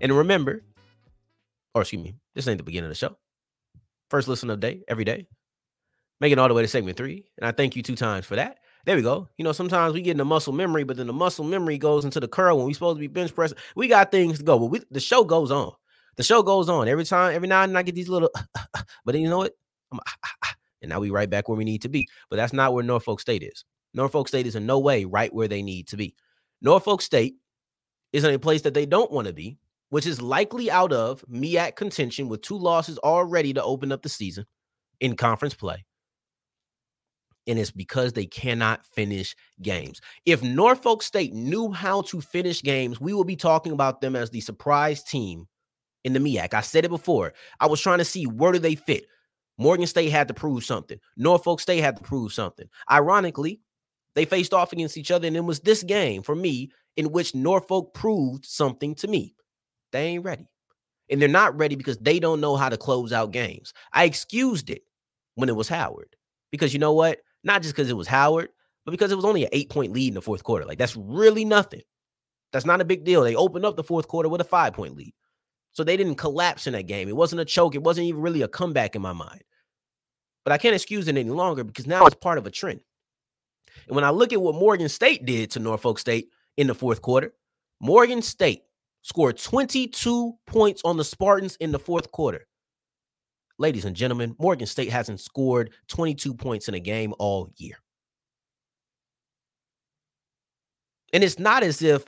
and 0.00 0.16
remember, 0.16 0.64
or 1.74 1.82
excuse 1.82 2.02
me, 2.02 2.14
this 2.34 2.48
ain't 2.48 2.58
the 2.58 2.64
beginning 2.64 2.86
of 2.86 2.90
the 2.90 2.96
show. 2.96 3.16
First 4.08 4.28
listen 4.28 4.50
of 4.50 4.60
the 4.60 4.66
day 4.66 4.82
every 4.88 5.04
day. 5.04 5.26
Make 6.20 6.32
it 6.32 6.38
all 6.38 6.48
the 6.48 6.54
way 6.54 6.62
to 6.62 6.68
segment 6.68 6.96
three. 6.96 7.26
And 7.38 7.46
I 7.46 7.52
thank 7.52 7.76
you 7.76 7.82
two 7.82 7.96
times 7.96 8.26
for 8.26 8.36
that. 8.36 8.58
There 8.86 8.96
we 8.96 9.02
go. 9.02 9.28
You 9.36 9.44
know, 9.44 9.52
sometimes 9.52 9.94
we 9.94 10.02
get 10.02 10.12
in 10.12 10.16
the 10.16 10.24
muscle 10.24 10.52
memory, 10.52 10.84
but 10.84 10.96
then 10.96 11.06
the 11.06 11.12
muscle 11.12 11.44
memory 11.44 11.78
goes 11.78 12.04
into 12.04 12.18
the 12.18 12.28
curl 12.28 12.56
when 12.56 12.66
we 12.66 12.74
supposed 12.74 12.96
to 12.96 13.00
be 13.00 13.06
bench 13.06 13.34
pressing. 13.34 13.58
We 13.76 13.88
got 13.88 14.10
things 14.10 14.38
to 14.38 14.44
go, 14.44 14.58
but 14.58 14.66
we, 14.66 14.80
the 14.90 15.00
show 15.00 15.24
goes 15.24 15.50
on. 15.50 15.72
The 16.16 16.22
show 16.22 16.42
goes 16.42 16.68
on 16.68 16.88
every 16.88 17.04
time. 17.04 17.34
Every 17.34 17.48
now 17.48 17.62
and 17.62 17.72
then 17.72 17.76
I 17.76 17.82
get 17.82 17.94
these 17.94 18.08
little, 18.08 18.30
but 19.04 19.12
then 19.12 19.22
you 19.22 19.28
know 19.28 19.38
what? 19.38 19.52
I'm, 19.92 20.00
ah, 20.06 20.14
ah, 20.24 20.34
ah, 20.44 20.54
and 20.82 20.90
now 20.90 21.00
we 21.00 21.10
right 21.10 21.28
back 21.28 21.48
where 21.48 21.58
we 21.58 21.64
need 21.64 21.82
to 21.82 21.88
be. 21.88 22.08
But 22.30 22.36
that's 22.36 22.52
not 22.52 22.72
where 22.72 22.84
Norfolk 22.84 23.20
State 23.20 23.42
is. 23.42 23.64
Norfolk 23.92 24.28
State 24.28 24.46
is 24.46 24.56
in 24.56 24.66
no 24.66 24.78
way 24.78 25.04
right 25.04 25.32
where 25.32 25.48
they 25.48 25.62
need 25.62 25.88
to 25.88 25.96
be. 25.96 26.14
Norfolk 26.62 27.02
State 27.02 27.36
is 28.12 28.24
in 28.24 28.34
a 28.34 28.38
place 28.38 28.62
that 28.62 28.74
they 28.74 28.86
don't 28.86 29.10
want 29.10 29.26
to 29.26 29.32
be, 29.32 29.58
which 29.90 30.06
is 30.06 30.22
likely 30.22 30.70
out 30.70 30.92
of 30.92 31.24
MEAC 31.30 31.76
contention 31.76 32.28
with 32.28 32.42
two 32.42 32.58
losses 32.58 32.98
already 32.98 33.52
to 33.52 33.62
open 33.62 33.92
up 33.92 34.02
the 34.02 34.08
season 34.08 34.46
in 35.00 35.16
conference 35.16 35.54
play. 35.54 35.84
And 37.46 37.58
it's 37.58 37.70
because 37.70 38.12
they 38.12 38.26
cannot 38.26 38.84
finish 38.84 39.34
games. 39.62 40.00
If 40.26 40.42
Norfolk 40.42 41.02
State 41.02 41.32
knew 41.32 41.72
how 41.72 42.02
to 42.02 42.20
finish 42.20 42.62
games, 42.62 43.00
we 43.00 43.14
will 43.14 43.24
be 43.24 43.36
talking 43.36 43.72
about 43.72 44.00
them 44.00 44.14
as 44.14 44.30
the 44.30 44.40
surprise 44.40 45.02
team 45.02 45.48
in 46.04 46.12
the 46.12 46.20
MEAC. 46.20 46.54
I 46.54 46.60
said 46.60 46.84
it 46.84 46.90
before. 46.90 47.32
I 47.58 47.66
was 47.66 47.80
trying 47.80 47.98
to 47.98 48.04
see 48.04 48.26
where 48.26 48.52
do 48.52 48.58
they 48.58 48.74
fit. 48.74 49.06
Morgan 49.58 49.86
State 49.86 50.10
had 50.10 50.28
to 50.28 50.34
prove 50.34 50.64
something. 50.64 50.98
Norfolk 51.16 51.60
State 51.60 51.80
had 51.80 51.96
to 51.96 52.02
prove 52.02 52.32
something. 52.32 52.66
Ironically, 52.90 53.60
they 54.14 54.24
faced 54.24 54.54
off 54.54 54.72
against 54.72 54.96
each 54.96 55.10
other, 55.10 55.26
and 55.26 55.36
it 55.36 55.44
was 55.44 55.60
this 55.60 55.82
game 55.82 56.22
for 56.22 56.34
me 56.34 56.70
in 56.96 57.12
which 57.12 57.34
Norfolk 57.34 57.94
proved 57.94 58.44
something 58.44 58.94
to 58.96 59.08
me. 59.08 59.34
They 59.92 60.06
ain't 60.06 60.24
ready. 60.24 60.48
And 61.10 61.20
they're 61.20 61.28
not 61.28 61.56
ready 61.56 61.74
because 61.74 61.98
they 61.98 62.20
don't 62.20 62.40
know 62.40 62.56
how 62.56 62.68
to 62.68 62.76
close 62.76 63.12
out 63.12 63.32
games. 63.32 63.72
I 63.92 64.04
excused 64.04 64.70
it 64.70 64.82
when 65.34 65.48
it 65.48 65.56
was 65.56 65.68
Howard 65.68 66.14
because 66.50 66.72
you 66.72 66.78
know 66.78 66.92
what? 66.92 67.18
Not 67.42 67.62
just 67.62 67.74
because 67.74 67.90
it 67.90 67.96
was 67.96 68.06
Howard, 68.06 68.50
but 68.84 68.92
because 68.92 69.10
it 69.10 69.16
was 69.16 69.24
only 69.24 69.44
an 69.44 69.50
eight 69.52 69.70
point 69.70 69.92
lead 69.92 70.08
in 70.08 70.14
the 70.14 70.22
fourth 70.22 70.44
quarter. 70.44 70.64
Like 70.64 70.78
that's 70.78 70.96
really 70.96 71.44
nothing. 71.44 71.82
That's 72.52 72.66
not 72.66 72.80
a 72.80 72.84
big 72.84 73.04
deal. 73.04 73.22
They 73.22 73.34
opened 73.34 73.64
up 73.64 73.76
the 73.76 73.84
fourth 73.84 74.08
quarter 74.08 74.28
with 74.28 74.40
a 74.40 74.44
five 74.44 74.72
point 74.72 74.96
lead. 74.96 75.14
So 75.72 75.84
they 75.84 75.96
didn't 75.96 76.16
collapse 76.16 76.66
in 76.66 76.72
that 76.72 76.86
game. 76.86 77.08
It 77.08 77.16
wasn't 77.16 77.40
a 77.40 77.44
choke. 77.44 77.74
It 77.74 77.82
wasn't 77.82 78.08
even 78.08 78.20
really 78.20 78.42
a 78.42 78.48
comeback 78.48 78.96
in 78.96 79.02
my 79.02 79.12
mind. 79.12 79.42
But 80.44 80.52
I 80.52 80.58
can't 80.58 80.74
excuse 80.74 81.06
it 81.06 81.16
any 81.16 81.30
longer 81.30 81.64
because 81.64 81.86
now 81.86 82.06
it's 82.06 82.16
part 82.16 82.38
of 82.38 82.46
a 82.46 82.50
trend. 82.50 82.80
And 83.86 83.94
when 83.94 84.04
I 84.04 84.10
look 84.10 84.32
at 84.32 84.40
what 84.40 84.54
Morgan 84.54 84.88
State 84.88 85.24
did 85.24 85.50
to 85.52 85.60
Norfolk 85.60 85.98
State 85.98 86.28
in 86.56 86.66
the 86.66 86.74
fourth 86.74 87.02
quarter, 87.02 87.32
Morgan 87.80 88.22
State 88.22 88.62
scored 89.02 89.38
22 89.38 90.34
points 90.46 90.82
on 90.84 90.96
the 90.96 91.04
Spartans 91.04 91.56
in 91.56 91.72
the 91.72 91.78
fourth 91.78 92.10
quarter. 92.12 92.46
Ladies 93.58 93.84
and 93.84 93.96
gentlemen, 93.96 94.36
Morgan 94.38 94.66
State 94.66 94.90
hasn't 94.90 95.20
scored 95.20 95.70
22 95.88 96.34
points 96.34 96.68
in 96.68 96.74
a 96.74 96.80
game 96.80 97.14
all 97.18 97.50
year. 97.56 97.76
And 101.12 101.24
it's 101.24 101.38
not 101.38 101.62
as 101.62 101.82
if 101.82 102.04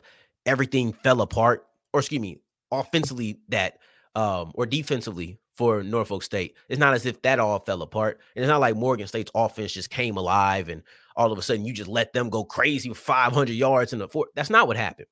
everything 0.47 0.93
fell 0.93 1.21
apart, 1.21 1.67
or 1.93 2.01
excuse 2.01 2.21
me, 2.21 2.39
offensively 2.71 3.39
that 3.49 3.79
um 4.15 4.53
or 4.55 4.67
defensively 4.67 5.39
for 5.55 5.83
Norfolk 5.83 6.23
State. 6.23 6.57
It's 6.69 6.79
not 6.79 6.95
as 6.95 7.05
if 7.07 7.21
that 7.23 7.39
all 7.39 7.59
fell 7.61 7.83
apart. 7.83 8.21
And 8.35 8.43
it's 8.43 8.49
not 8.49 8.61
like 8.61 8.77
Morgan 8.77 9.07
State's 9.07 9.31
offense 9.35 9.73
just 9.73 9.91
came 9.91 10.17
alive 10.17 10.69
and 10.69 10.83
all 11.17 11.33
of 11.33 11.39
a 11.39 11.43
sudden 11.43 11.65
you 11.65 11.73
just 11.73 11.89
let 11.89 12.13
them 12.13 12.31
go 12.31 12.45
crazy 12.45 12.89
with 12.89 12.99
500 12.99 13.53
yards 13.53 13.93
in 13.93 13.99
the 13.99 14.09
fourth. 14.09 14.31
That's 14.35 14.51
not 14.51 14.67
what 14.67 14.77
happened. 14.77 15.09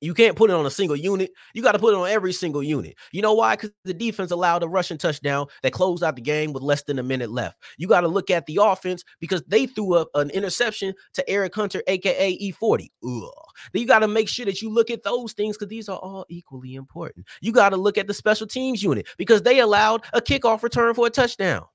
You 0.00 0.14
can't 0.14 0.36
put 0.36 0.50
it 0.50 0.54
on 0.54 0.64
a 0.64 0.70
single 0.70 0.96
unit. 0.96 1.30
You 1.52 1.62
got 1.62 1.72
to 1.72 1.78
put 1.78 1.92
it 1.92 1.98
on 1.98 2.08
every 2.08 2.32
single 2.32 2.62
unit. 2.62 2.96
You 3.12 3.20
know 3.20 3.34
why? 3.34 3.56
Because 3.56 3.70
the 3.84 3.92
defense 3.92 4.30
allowed 4.30 4.62
a 4.62 4.68
rushing 4.68 4.96
touchdown 4.96 5.46
that 5.62 5.72
closed 5.72 6.02
out 6.02 6.16
the 6.16 6.22
game 6.22 6.52
with 6.54 6.62
less 6.62 6.82
than 6.84 6.98
a 6.98 7.02
minute 7.02 7.30
left. 7.30 7.58
You 7.76 7.86
got 7.86 8.00
to 8.00 8.08
look 8.08 8.30
at 8.30 8.46
the 8.46 8.60
offense 8.62 9.04
because 9.20 9.42
they 9.46 9.66
threw 9.66 9.94
up 9.94 10.08
an 10.14 10.30
interception 10.30 10.94
to 11.14 11.28
Eric 11.28 11.54
Hunter, 11.54 11.82
aka 11.86 12.38
E40. 12.38 12.88
Ugh. 13.04 13.30
Then 13.72 13.82
you 13.82 13.86
got 13.86 13.98
to 13.98 14.08
make 14.08 14.28
sure 14.28 14.46
that 14.46 14.62
you 14.62 14.70
look 14.70 14.90
at 14.90 15.02
those 15.02 15.34
things 15.34 15.56
because 15.56 15.68
these 15.68 15.88
are 15.88 15.98
all 15.98 16.24
equally 16.30 16.76
important. 16.76 17.26
You 17.42 17.52
got 17.52 17.70
to 17.70 17.76
look 17.76 17.98
at 17.98 18.06
the 18.06 18.14
special 18.14 18.46
teams 18.46 18.82
unit 18.82 19.06
because 19.18 19.42
they 19.42 19.60
allowed 19.60 20.04
a 20.14 20.22
kickoff 20.22 20.62
return 20.62 20.94
for 20.94 21.06
a 21.06 21.10
touchdown. 21.10 21.66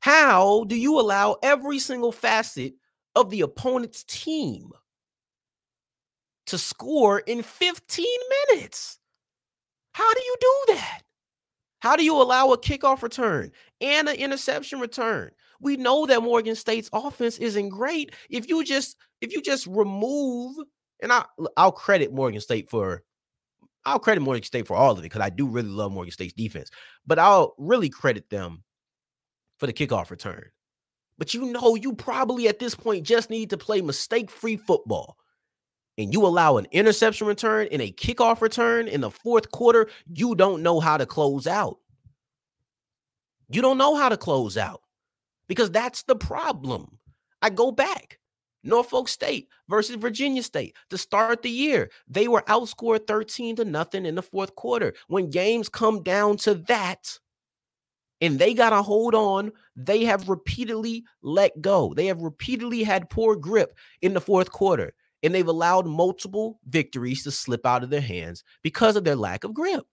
How 0.00 0.64
do 0.64 0.76
you 0.76 1.00
allow 1.00 1.36
every 1.42 1.78
single 1.78 2.12
facet 2.12 2.74
of 3.14 3.30
the 3.30 3.40
opponent's 3.40 4.04
team? 4.04 4.72
to 6.48 6.58
score 6.58 7.20
in 7.20 7.42
15 7.42 8.06
minutes. 8.48 8.98
How 9.92 10.12
do 10.14 10.20
you 10.20 10.36
do 10.40 10.74
that? 10.74 11.02
How 11.80 11.94
do 11.94 12.04
you 12.04 12.20
allow 12.20 12.52
a 12.52 12.58
kickoff 12.58 13.02
return 13.02 13.52
and 13.80 14.08
an 14.08 14.16
interception 14.16 14.80
return? 14.80 15.30
We 15.60 15.76
know 15.76 16.06
that 16.06 16.22
Morgan 16.22 16.56
State's 16.56 16.90
offense 16.92 17.38
isn't 17.38 17.68
great. 17.68 18.14
If 18.30 18.48
you 18.48 18.64
just 18.64 18.96
if 19.20 19.32
you 19.32 19.42
just 19.42 19.66
remove 19.66 20.56
and 21.00 21.12
I 21.12 21.24
I'll 21.56 21.72
credit 21.72 22.12
Morgan 22.12 22.40
State 22.40 22.70
for 22.70 23.02
I'll 23.84 23.98
credit 23.98 24.20
Morgan 24.20 24.42
State 24.42 24.66
for 24.66 24.74
all 24.74 24.92
of 24.92 24.98
it 24.98 25.02
because 25.02 25.20
I 25.20 25.30
do 25.30 25.46
really 25.46 25.68
love 25.68 25.92
Morgan 25.92 26.12
State's 26.12 26.32
defense, 26.32 26.70
but 27.06 27.18
I'll 27.18 27.54
really 27.58 27.90
credit 27.90 28.30
them 28.30 28.64
for 29.58 29.66
the 29.66 29.72
kickoff 29.72 30.10
return. 30.10 30.46
But 31.18 31.34
you 31.34 31.46
know, 31.46 31.74
you 31.74 31.94
probably 31.94 32.48
at 32.48 32.58
this 32.58 32.74
point 32.74 33.04
just 33.04 33.28
need 33.28 33.50
to 33.50 33.56
play 33.56 33.80
mistake 33.80 34.30
free 34.30 34.56
football 34.56 35.18
and 35.98 36.12
you 36.12 36.24
allow 36.24 36.56
an 36.56 36.66
interception 36.70 37.26
return 37.26 37.68
and 37.72 37.82
a 37.82 37.90
kickoff 37.90 38.40
return 38.40 38.86
in 38.86 39.00
the 39.00 39.10
fourth 39.10 39.50
quarter, 39.50 39.88
you 40.14 40.36
don't 40.36 40.62
know 40.62 40.78
how 40.78 40.96
to 40.96 41.04
close 41.04 41.46
out. 41.46 41.78
You 43.50 43.60
don't 43.60 43.78
know 43.78 43.96
how 43.96 44.08
to 44.08 44.16
close 44.16 44.56
out 44.56 44.82
because 45.48 45.70
that's 45.70 46.04
the 46.04 46.14
problem. 46.14 46.98
I 47.42 47.50
go 47.50 47.72
back. 47.72 48.18
Norfolk 48.64 49.08
State 49.08 49.48
versus 49.68 49.96
Virginia 49.96 50.42
State 50.42 50.76
to 50.90 50.98
start 50.98 51.42
the 51.42 51.50
year. 51.50 51.90
They 52.08 52.28
were 52.28 52.42
outscored 52.42 53.06
13 53.06 53.56
to 53.56 53.64
nothing 53.64 54.04
in 54.04 54.14
the 54.14 54.22
fourth 54.22 54.54
quarter. 54.56 54.94
When 55.06 55.30
games 55.30 55.68
come 55.68 56.02
down 56.02 56.36
to 56.38 56.54
that, 56.54 57.18
and 58.20 58.38
they 58.38 58.54
got 58.54 58.70
to 58.70 58.82
hold 58.82 59.14
on. 59.14 59.52
They 59.76 60.04
have 60.04 60.28
repeatedly 60.28 61.04
let 61.22 61.60
go. 61.60 61.94
They 61.94 62.06
have 62.06 62.20
repeatedly 62.20 62.82
had 62.82 63.10
poor 63.10 63.36
grip 63.36 63.76
in 64.02 64.14
the 64.14 64.20
fourth 64.20 64.50
quarter 64.50 64.92
and 65.22 65.34
they've 65.34 65.46
allowed 65.46 65.86
multiple 65.86 66.60
victories 66.68 67.24
to 67.24 67.30
slip 67.30 67.66
out 67.66 67.82
of 67.82 67.90
their 67.90 68.00
hands 68.00 68.44
because 68.62 68.96
of 68.96 69.04
their 69.04 69.16
lack 69.16 69.44
of 69.44 69.54
grip. 69.54 69.84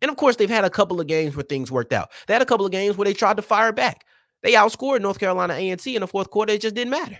And 0.00 0.10
of 0.10 0.16
course, 0.16 0.36
they've 0.36 0.50
had 0.50 0.64
a 0.64 0.70
couple 0.70 1.00
of 1.00 1.06
games 1.06 1.36
where 1.36 1.44
things 1.44 1.70
worked 1.70 1.92
out. 1.92 2.10
They 2.26 2.34
had 2.34 2.42
a 2.42 2.46
couple 2.46 2.66
of 2.66 2.72
games 2.72 2.96
where 2.96 3.04
they 3.04 3.14
tried 3.14 3.36
to 3.36 3.42
fire 3.42 3.72
back. 3.72 4.04
They 4.42 4.52
outscored 4.52 5.00
North 5.00 5.18
Carolina 5.18 5.54
A&T 5.54 5.94
in 5.94 6.00
the 6.00 6.06
fourth 6.06 6.30
quarter. 6.30 6.52
It 6.52 6.60
just 6.60 6.74
didn't 6.74 6.90
matter. 6.90 7.18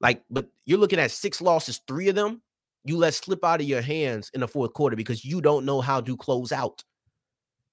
Like, 0.00 0.22
but 0.30 0.48
you're 0.66 0.78
looking 0.78 0.98
at 0.98 1.10
six 1.10 1.40
losses, 1.40 1.80
three 1.86 2.08
of 2.08 2.14
them 2.14 2.42
you 2.86 2.96
let 2.96 3.14
slip 3.14 3.44
out 3.44 3.60
of 3.60 3.66
your 3.66 3.80
hands 3.80 4.30
in 4.32 4.40
the 4.40 4.48
fourth 4.48 4.72
quarter 4.72 4.96
because 4.96 5.24
you 5.24 5.40
don't 5.40 5.64
know 5.64 5.80
how 5.80 6.00
to 6.00 6.16
close 6.16 6.52
out. 6.52 6.84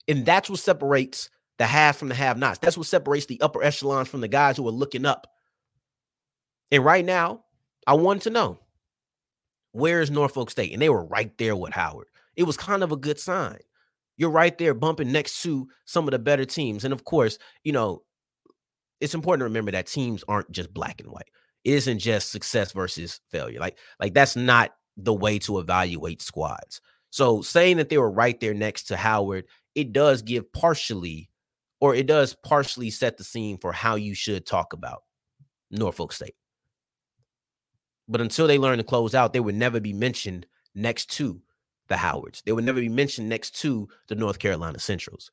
And 0.07 0.25
that's 0.25 0.49
what 0.49 0.59
separates 0.59 1.29
the 1.57 1.65
have 1.65 1.95
from 1.95 2.09
the 2.09 2.15
have 2.15 2.37
nots. 2.37 2.59
That's 2.59 2.77
what 2.77 2.87
separates 2.87 3.25
the 3.27 3.39
upper 3.41 3.63
echelons 3.63 4.07
from 4.07 4.21
the 4.21 4.27
guys 4.27 4.57
who 4.57 4.67
are 4.67 4.71
looking 4.71 5.05
up. 5.05 5.27
And 6.71 6.83
right 6.83 7.05
now, 7.05 7.43
I 7.85 7.93
wanted 7.93 8.23
to 8.23 8.29
know 8.31 8.59
where 9.71 10.01
is 10.01 10.11
Norfolk 10.11 10.49
State? 10.49 10.73
And 10.73 10.81
they 10.81 10.89
were 10.89 11.05
right 11.05 11.35
there 11.37 11.55
with 11.55 11.73
Howard. 11.73 12.07
It 12.35 12.43
was 12.43 12.57
kind 12.57 12.83
of 12.83 12.91
a 12.91 12.97
good 12.97 13.19
sign. 13.19 13.59
You're 14.17 14.29
right 14.29 14.57
there 14.57 14.73
bumping 14.73 15.11
next 15.11 15.41
to 15.43 15.67
some 15.85 16.07
of 16.07 16.11
the 16.11 16.19
better 16.19 16.45
teams. 16.45 16.85
And 16.85 16.93
of 16.93 17.03
course, 17.03 17.37
you 17.63 17.71
know, 17.71 18.03
it's 19.01 19.15
important 19.15 19.41
to 19.41 19.45
remember 19.45 19.71
that 19.71 19.87
teams 19.87 20.23
aren't 20.27 20.51
just 20.51 20.73
black 20.73 21.01
and 21.01 21.11
white. 21.11 21.29
It 21.63 21.73
isn't 21.73 21.99
just 21.99 22.31
success 22.31 22.71
versus 22.71 23.19
failure. 23.31 23.59
Like, 23.59 23.77
like 23.99 24.13
that's 24.13 24.35
not 24.35 24.71
the 24.97 25.13
way 25.13 25.39
to 25.39 25.59
evaluate 25.59 26.21
squads. 26.21 26.81
So 27.09 27.41
saying 27.41 27.77
that 27.77 27.89
they 27.89 27.97
were 27.97 28.11
right 28.11 28.39
there 28.39 28.53
next 28.53 28.83
to 28.85 28.97
Howard, 28.97 29.45
it 29.75 29.93
does 29.93 30.21
give 30.21 30.51
partially, 30.53 31.29
or 31.79 31.95
it 31.95 32.07
does 32.07 32.33
partially 32.33 32.89
set 32.89 33.17
the 33.17 33.23
scene 33.23 33.57
for 33.57 33.71
how 33.71 33.95
you 33.95 34.13
should 34.13 34.45
talk 34.45 34.73
about 34.73 35.03
Norfolk 35.71 36.13
State. 36.13 36.35
But 38.07 38.21
until 38.21 38.47
they 38.47 38.57
learn 38.57 38.77
to 38.77 38.83
close 38.83 39.15
out, 39.15 39.33
they 39.33 39.39
would 39.39 39.55
never 39.55 39.79
be 39.79 39.93
mentioned 39.93 40.45
next 40.75 41.09
to 41.11 41.41
the 41.87 41.97
Howards. 41.97 42.41
They 42.45 42.51
would 42.51 42.65
never 42.65 42.79
be 42.79 42.89
mentioned 42.89 43.29
next 43.29 43.59
to 43.61 43.87
the 44.07 44.15
North 44.15 44.39
Carolina 44.39 44.79
Centrals. 44.79 45.31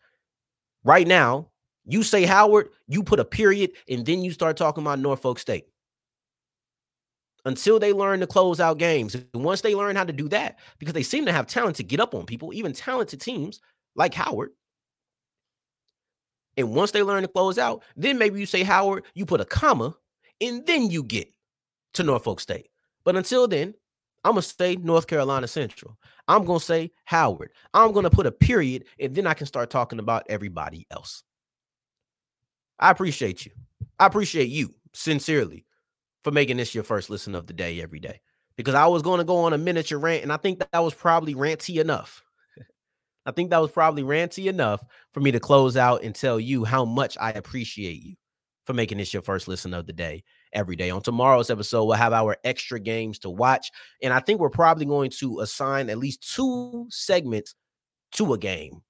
Right 0.84 1.06
now, 1.06 1.48
you 1.84 2.02
say 2.02 2.24
Howard, 2.24 2.68
you 2.88 3.02
put 3.02 3.20
a 3.20 3.24
period, 3.24 3.72
and 3.88 4.04
then 4.04 4.22
you 4.22 4.30
start 4.30 4.56
talking 4.56 4.82
about 4.82 4.98
Norfolk 4.98 5.38
State. 5.38 5.66
Until 7.44 7.78
they 7.78 7.92
learn 7.92 8.20
to 8.20 8.26
close 8.26 8.60
out 8.60 8.78
games. 8.78 9.14
And 9.14 9.44
once 9.44 9.62
they 9.62 9.74
learn 9.74 9.96
how 9.96 10.04
to 10.04 10.12
do 10.12 10.28
that, 10.28 10.58
because 10.78 10.92
they 10.92 11.02
seem 11.02 11.24
to 11.24 11.32
have 11.32 11.46
talent 11.46 11.76
to 11.76 11.82
get 11.82 11.98
up 11.98 12.14
on 12.14 12.26
people, 12.26 12.52
even 12.52 12.72
talented 12.72 13.20
teams 13.20 13.60
like 14.00 14.14
Howard, 14.14 14.52
And 16.56 16.74
once 16.74 16.90
they 16.90 17.02
learn 17.02 17.20
to 17.20 17.28
close 17.28 17.58
out, 17.58 17.82
then 17.96 18.16
maybe 18.16 18.40
you 18.40 18.46
say 18.46 18.62
Howard, 18.62 19.04
you 19.12 19.26
put 19.26 19.42
a 19.42 19.44
comma, 19.44 19.94
and 20.40 20.66
then 20.66 20.90
you 20.90 21.02
get 21.02 21.28
to 21.92 22.02
Norfolk 22.02 22.40
State. 22.40 22.68
But 23.04 23.14
until 23.14 23.46
then, 23.46 23.74
I'm 24.24 24.32
gonna 24.32 24.42
say 24.42 24.76
North 24.76 25.06
Carolina 25.06 25.46
Central. 25.46 25.98
I'm 26.28 26.46
gonna 26.46 26.60
say 26.60 26.92
Howard. 27.04 27.50
I'm 27.74 27.92
gonna 27.92 28.08
put 28.08 28.26
a 28.26 28.32
period, 28.32 28.86
and 28.98 29.14
then 29.14 29.26
I 29.26 29.34
can 29.34 29.46
start 29.46 29.68
talking 29.68 29.98
about 29.98 30.24
everybody 30.30 30.86
else. 30.90 31.22
I 32.78 32.90
appreciate 32.90 33.44
you. 33.44 33.52
I 33.98 34.06
appreciate 34.06 34.48
you 34.48 34.74
sincerely 34.94 35.66
for 36.22 36.30
making 36.30 36.56
this 36.56 36.74
your 36.74 36.84
first 36.84 37.10
listen 37.10 37.34
of 37.34 37.46
the 37.46 37.52
day 37.52 37.82
every 37.82 38.00
day. 38.00 38.22
Because 38.56 38.74
I 38.74 38.86
was 38.86 39.02
going 39.02 39.18
to 39.18 39.24
go 39.24 39.36
on 39.38 39.52
a 39.52 39.58
miniature 39.58 39.98
rant, 39.98 40.22
and 40.22 40.32
I 40.32 40.38
think 40.38 40.58
that 40.58 40.78
was 40.82 40.94
probably 40.94 41.34
ranty 41.34 41.78
enough. 41.80 42.24
I 43.26 43.32
think 43.32 43.50
that 43.50 43.60
was 43.60 43.70
probably 43.70 44.02
ranty 44.02 44.46
enough 44.46 44.82
for 45.12 45.20
me 45.20 45.30
to 45.32 45.40
close 45.40 45.76
out 45.76 46.02
and 46.02 46.14
tell 46.14 46.40
you 46.40 46.64
how 46.64 46.84
much 46.84 47.16
I 47.20 47.32
appreciate 47.32 48.02
you 48.02 48.16
for 48.64 48.72
making 48.72 48.98
this 48.98 49.12
your 49.12 49.22
first 49.22 49.48
listen 49.48 49.74
of 49.74 49.86
the 49.86 49.92
day 49.92 50.24
every 50.52 50.76
day. 50.76 50.90
On 50.90 51.02
tomorrow's 51.02 51.50
episode, 51.50 51.84
we'll 51.84 51.96
have 51.96 52.12
our 52.12 52.36
extra 52.44 52.80
games 52.80 53.18
to 53.20 53.30
watch. 53.30 53.70
And 54.02 54.12
I 54.12 54.20
think 54.20 54.40
we're 54.40 54.50
probably 54.50 54.86
going 54.86 55.10
to 55.18 55.40
assign 55.40 55.90
at 55.90 55.98
least 55.98 56.34
two 56.34 56.86
segments 56.90 57.54
to 58.12 58.32
a 58.32 58.38
game. 58.38 58.82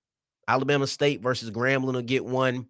Alabama 0.48 0.86
State 0.86 1.22
versus 1.22 1.50
Grambling 1.50 1.94
will 1.94 2.02
get 2.02 2.24
one. 2.24 2.66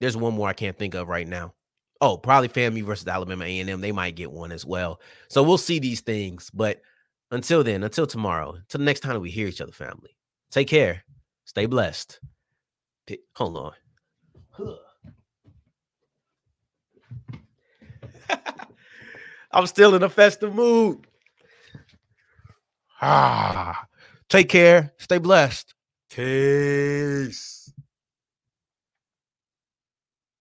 There's 0.00 0.16
one 0.16 0.34
more 0.34 0.48
I 0.48 0.54
can't 0.54 0.78
think 0.78 0.94
of 0.94 1.08
right 1.08 1.28
now. 1.28 1.54
Oh, 2.00 2.16
probably 2.16 2.48
FAMU 2.48 2.82
versus 2.84 3.06
Alabama 3.06 3.44
A&M. 3.44 3.80
They 3.80 3.92
might 3.92 4.16
get 4.16 4.32
one 4.32 4.52
as 4.52 4.64
well. 4.64 5.00
So 5.28 5.42
we'll 5.42 5.58
see 5.58 5.78
these 5.78 6.00
things. 6.00 6.50
But 6.50 6.80
until 7.30 7.62
then, 7.64 7.82
until 7.82 8.06
tomorrow, 8.06 8.54
until 8.54 8.78
the 8.78 8.84
next 8.84 9.00
time 9.00 9.20
we 9.20 9.30
hear 9.30 9.46
each 9.48 9.60
other, 9.60 9.72
family, 9.72 10.16
take 10.50 10.68
care. 10.68 11.04
Stay 11.44 11.66
blessed. 11.66 12.20
Hold 13.34 13.56
on. 13.56 13.72
I'm 19.52 19.66
still 19.66 19.94
in 19.94 20.02
a 20.02 20.08
festive 20.08 20.54
mood. 20.54 21.06
Ah, 23.02 23.86
take 24.28 24.48
care. 24.48 24.92
Stay 24.98 25.18
blessed. 25.18 25.74
Peace. 26.10 27.59